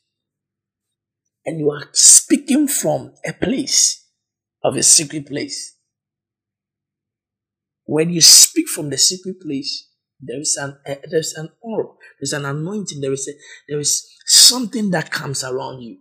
And 1.44 1.58
you 1.58 1.70
are 1.70 1.88
speaking 1.92 2.68
from 2.68 3.12
a 3.26 3.32
place 3.32 4.06
of 4.62 4.76
a 4.76 4.82
secret 4.82 5.26
place. 5.26 5.76
When 7.84 8.10
you 8.10 8.20
speak 8.20 8.68
from 8.68 8.90
the 8.90 8.98
secret 8.98 9.40
place, 9.40 9.88
there 10.20 10.40
is 10.40 10.56
an 10.56 10.78
uh, 10.86 10.94
there's 11.10 11.34
an 11.34 11.50
aura, 11.60 11.88
there's 12.20 12.32
an 12.32 12.44
anointing, 12.44 13.00
there 13.00 13.12
is 13.12 13.28
a, 13.28 13.32
there 13.68 13.80
is 13.80 14.08
something 14.24 14.90
that 14.90 15.10
comes 15.10 15.42
around 15.42 15.82
you. 15.82 15.98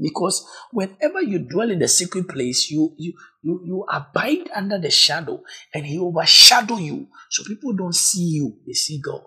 Because 0.00 0.44
whenever 0.72 1.22
you 1.22 1.38
dwell 1.38 1.70
in 1.70 1.78
the 1.78 1.88
secret 1.88 2.28
place, 2.28 2.70
you 2.70 2.94
you 2.96 3.12
you 3.44 3.60
you 3.64 3.84
abide 3.92 4.48
under 4.56 4.78
the 4.78 4.90
shadow, 4.90 5.42
and 5.74 5.84
He 5.84 5.98
overshadow 5.98 6.78
you, 6.78 7.08
so 7.30 7.44
people 7.44 7.74
don't 7.74 7.94
see 7.94 8.40
you; 8.40 8.56
they 8.66 8.72
see 8.72 9.00
God. 9.00 9.22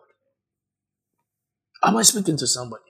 Am 1.84 1.96
I 1.96 2.02
speaking 2.02 2.38
to 2.38 2.48
somebody? 2.48 2.84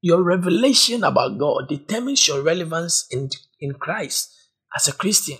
Your 0.00 0.22
revelation 0.22 1.02
about 1.02 1.38
God 1.38 1.68
determines 1.68 2.26
your 2.26 2.42
relevance 2.42 3.06
in 3.10 3.28
in 3.58 3.74
Christ 3.74 4.30
as 4.76 4.86
a 4.86 4.92
Christian. 4.92 5.38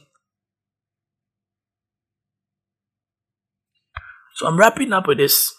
So 4.35 4.47
I'm 4.47 4.59
wrapping 4.59 4.93
up 4.93 5.07
with 5.07 5.19
this. 5.19 5.55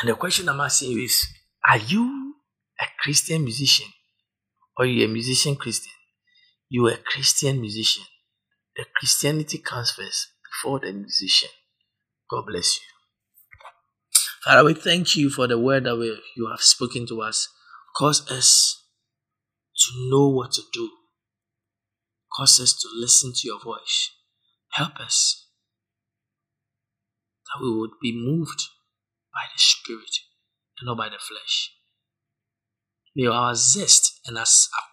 And 0.00 0.10
the 0.10 0.14
question 0.14 0.48
I'm 0.48 0.60
asking 0.60 0.92
you 0.92 1.02
is 1.02 1.26
Are 1.68 1.78
you 1.78 2.34
a 2.80 2.84
Christian 3.00 3.42
musician? 3.42 3.86
Or 4.76 4.86
you 4.86 5.04
a 5.04 5.08
musician 5.08 5.56
Christian? 5.56 5.97
You 6.68 6.86
are 6.86 6.92
a 6.92 6.98
Christian 6.98 7.60
musician. 7.60 8.04
The 8.76 8.84
Christianity 8.96 9.58
comes 9.58 9.90
first 9.90 10.28
before 10.44 10.80
the 10.80 10.92
musician. 10.92 11.48
God 12.30 12.44
bless 12.46 12.78
you. 12.78 12.86
Father, 14.44 14.64
we 14.64 14.74
thank 14.74 15.16
you 15.16 15.30
for 15.30 15.46
the 15.46 15.58
word 15.58 15.84
that 15.84 15.96
we, 15.96 16.06
you 16.36 16.48
have 16.50 16.60
spoken 16.60 17.06
to 17.08 17.22
us. 17.22 17.48
Cause 17.96 18.30
us 18.30 18.84
to 19.76 20.10
know 20.10 20.28
what 20.28 20.52
to 20.52 20.62
do. 20.72 20.90
Cause 22.36 22.60
us 22.60 22.74
to 22.74 22.88
listen 22.94 23.32
to 23.34 23.40
your 23.48 23.60
voice. 23.60 24.10
Help 24.72 24.96
us 25.00 25.46
that 27.46 27.62
we 27.62 27.74
would 27.74 27.92
be 28.00 28.12
moved 28.12 28.62
by 29.32 29.40
the 29.52 29.58
Spirit 29.58 30.20
and 30.78 30.86
not 30.86 30.98
by 30.98 31.08
the 31.08 31.18
flesh. 31.18 31.72
May 33.16 33.26
our 33.26 33.54
zest 33.54 34.20
and 34.26 34.38
our 34.38 34.44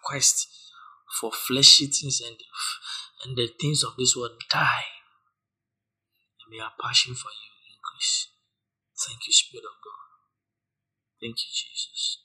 quest 0.03 0.47
for 1.19 1.31
fleshy 1.31 1.87
things 1.87 2.21
and, 2.21 2.37
and 3.23 3.37
the 3.37 3.47
things 3.59 3.83
of 3.83 3.95
this 3.97 4.15
world 4.15 4.39
die. 4.51 4.85
And 6.39 6.51
may 6.51 6.63
our 6.63 6.71
passion 6.81 7.13
for 7.15 7.29
you 7.29 7.51
increase. 7.75 8.29
Thank 9.07 9.19
you, 9.27 9.33
Spirit 9.33 9.65
of 9.65 9.77
God. 9.83 10.05
Thank 11.21 11.35
you, 11.39 11.51
Jesus. 11.51 12.19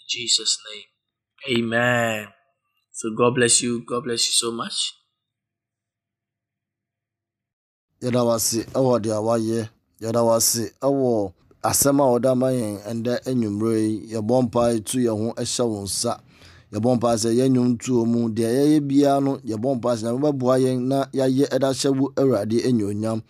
In 0.00 0.06
Jesus' 0.08 0.58
name. 0.70 1.58
Amen. 1.58 2.28
So 2.92 3.10
God 3.16 3.34
bless 3.34 3.62
you. 3.62 3.84
God 3.86 4.04
bless 4.04 4.26
you 4.28 4.32
so 4.32 4.52
much. 4.52 4.94
yɛda 8.02 8.22
wase 8.28 8.58
ɛwɔ 8.78 8.94
deɛ 9.04 9.18
wayɛ 9.26 9.60
yɛda 10.02 10.20
wase 10.28 10.62
ɛwɔ 10.86 11.32
asɛm 11.70 11.98
a 12.02 12.04
wɔda 12.12 12.30
ma 12.40 12.48
yɛn 12.50 12.74
ɛndɛ 12.90 13.14
anwummerɛ 13.30 13.78
yi 13.86 13.94
yɛbɔ 14.12 14.34
mpae 14.46 14.74
tu 14.88 14.98
yɛn 15.06 15.16
ho 15.22 15.28
ɛhyɛ 15.42 15.64
wo 15.70 15.78
nsa 15.86 16.12
yɛbɔ 16.72 16.90
mpa 16.96 17.10
sɛ 17.22 17.30
yɛn 17.38 17.48
nnwom 17.52 17.78
tuo 17.82 18.04
mu. 18.06 18.28
Deɛ 18.30 18.50
yɛyɛ 18.58 18.80
biara 18.88 19.20
no 19.20 19.32
yɛbɔ 19.50 19.68
mpa 19.76 19.90
nyame 20.02 20.18
bɛboa 20.24 20.54
yɛn 20.64 20.78
na 20.88 20.98
yɛayɛ 21.12 21.44
ɛda 21.54 21.68
hyɛ 21.78 21.90
wo 21.98 22.12
awurade 22.16 22.58
anyonyam 22.68 23.20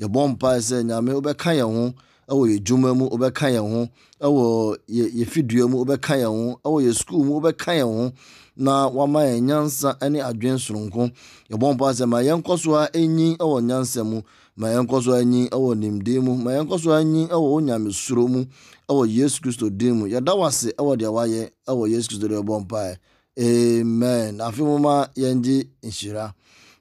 yɛbɔ 0.00 0.20
mpa 0.32 0.50
sɛ 0.68 0.82
nyame 0.88 1.12
wobɛka 1.14 1.50
yɛn 1.60 1.70
ho 1.76 1.94
ɛwɔ 2.28 2.44
yɛ 2.50 2.58
dwuma 2.64 2.94
mu 2.98 3.04
wobɛka 3.08 3.46
yɛn 3.54 3.66
ho 3.72 3.88
ɛwɔ 4.20 4.76
yɛ 4.88 5.24
fidua 5.32 5.68
mu 5.70 5.78
wobɛka 5.84 6.14
yɛn 6.22 6.34
ho 6.34 6.60
ɛwɔ 6.64 6.78
yɛ 6.86 6.92
sukuu 6.98 7.24
mu 7.24 7.32
wobɛka 7.40 7.72
yɛn 7.80 7.86
ho 7.96 8.12
na 8.58 8.88
wama 8.88 9.20
yɛn 9.24 9.40
nyansa 9.46 9.96
ne 10.10 10.18
adwen 10.28 10.58
soronko. 10.58 11.02
Yɛbɔ 11.50 11.66
mpo 11.74 11.84
asɛ 11.90 12.04
ma 12.06 12.18
yɛn 12.26 12.38
nkɔ 12.42 12.58
so 12.58 12.74
a 12.74 12.84
ɛnyin 12.92 13.36
wɔ 13.38 13.58
nyansa 13.68 14.04
mu. 14.04 14.20
Ma 14.56 14.66
yɛn 14.68 15.02
so 15.02 15.12
a 15.12 15.22
ɛnyin 15.22 15.48
wɔ 15.50 15.74
nimdeɛ 15.78 16.20
mu. 16.24 16.34
Ma 16.36 16.50
yɛn 16.50 16.66
nkɔ 16.66 16.80
so 16.82 16.90
a 16.90 17.00
ɛnyin 17.00 17.28
wɔ 17.28 17.48
onyame 17.56 17.90
suro 17.92 18.26
mu 18.28 18.44
wɔ 18.88 19.06
yesu 19.08 19.40
kristo 19.40 19.70
din 19.70 19.94
mu. 20.00 20.06
Yɛda 20.08 20.36
wo 20.36 20.44
ase 20.44 20.72
wɔ 20.76 20.96
deɛ 20.98 21.08
wayɛ 21.16 21.50
wɔ 21.68 21.88
yesu 21.90 22.08
kristo 22.08 22.26
deɛ 22.28 22.42
yɛbɔ 22.42 22.66
mpaeɛ 22.66 22.96
amen. 23.38 24.38
Afei 24.40 24.64
mo 24.64 24.78
ma 24.78 25.06
yɛngye 25.14 25.68
nhyira. 25.84 26.34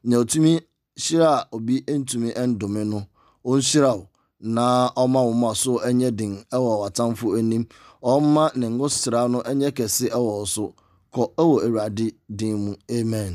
Nea 0.03 0.17
ɔtumi 0.23 0.59
hyira 0.97 1.29
a 1.41 1.47
obi 1.55 1.81
ntumi 1.81 2.33
ndome 2.33 2.87
no 2.89 3.05
ɔnhyira 3.45 3.95
wo 3.95 4.07
na 4.39 4.89
ɔma 4.97 5.23
wo 5.25 5.31
ma 5.33 5.53
so 5.53 5.77
ɛnyɛ 5.77 6.15
den 6.15 6.43
wɔ 6.51 6.79
w'atamfo 6.89 7.37
anim. 7.37 7.67
Ɔma 8.01 8.55
ne 8.55 8.67
ngosra 8.67 9.29
no 9.29 9.41
ɛnyɛ 9.43 9.71
kɛse 9.71 10.09
wɔ 10.09 10.47
so. 10.47 10.73
kɔ 11.17 11.23
wɔ 11.49 11.57
Awurade 11.65 12.05
din 12.37 12.55
mu. 12.63 12.71
Amen. 12.91 13.33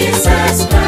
Jesus 0.00 0.24
Christ. 0.24 0.79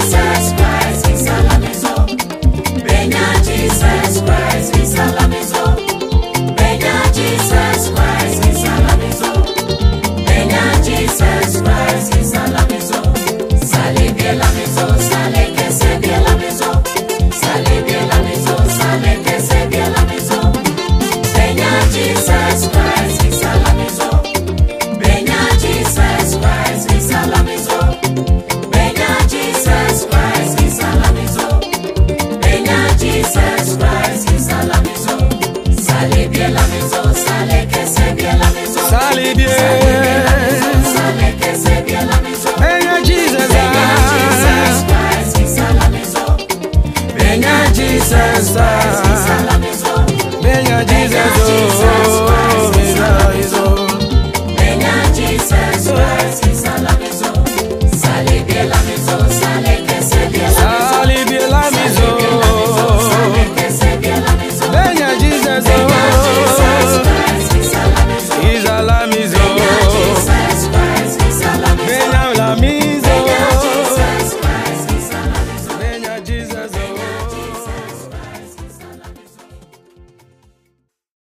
say 0.00 0.33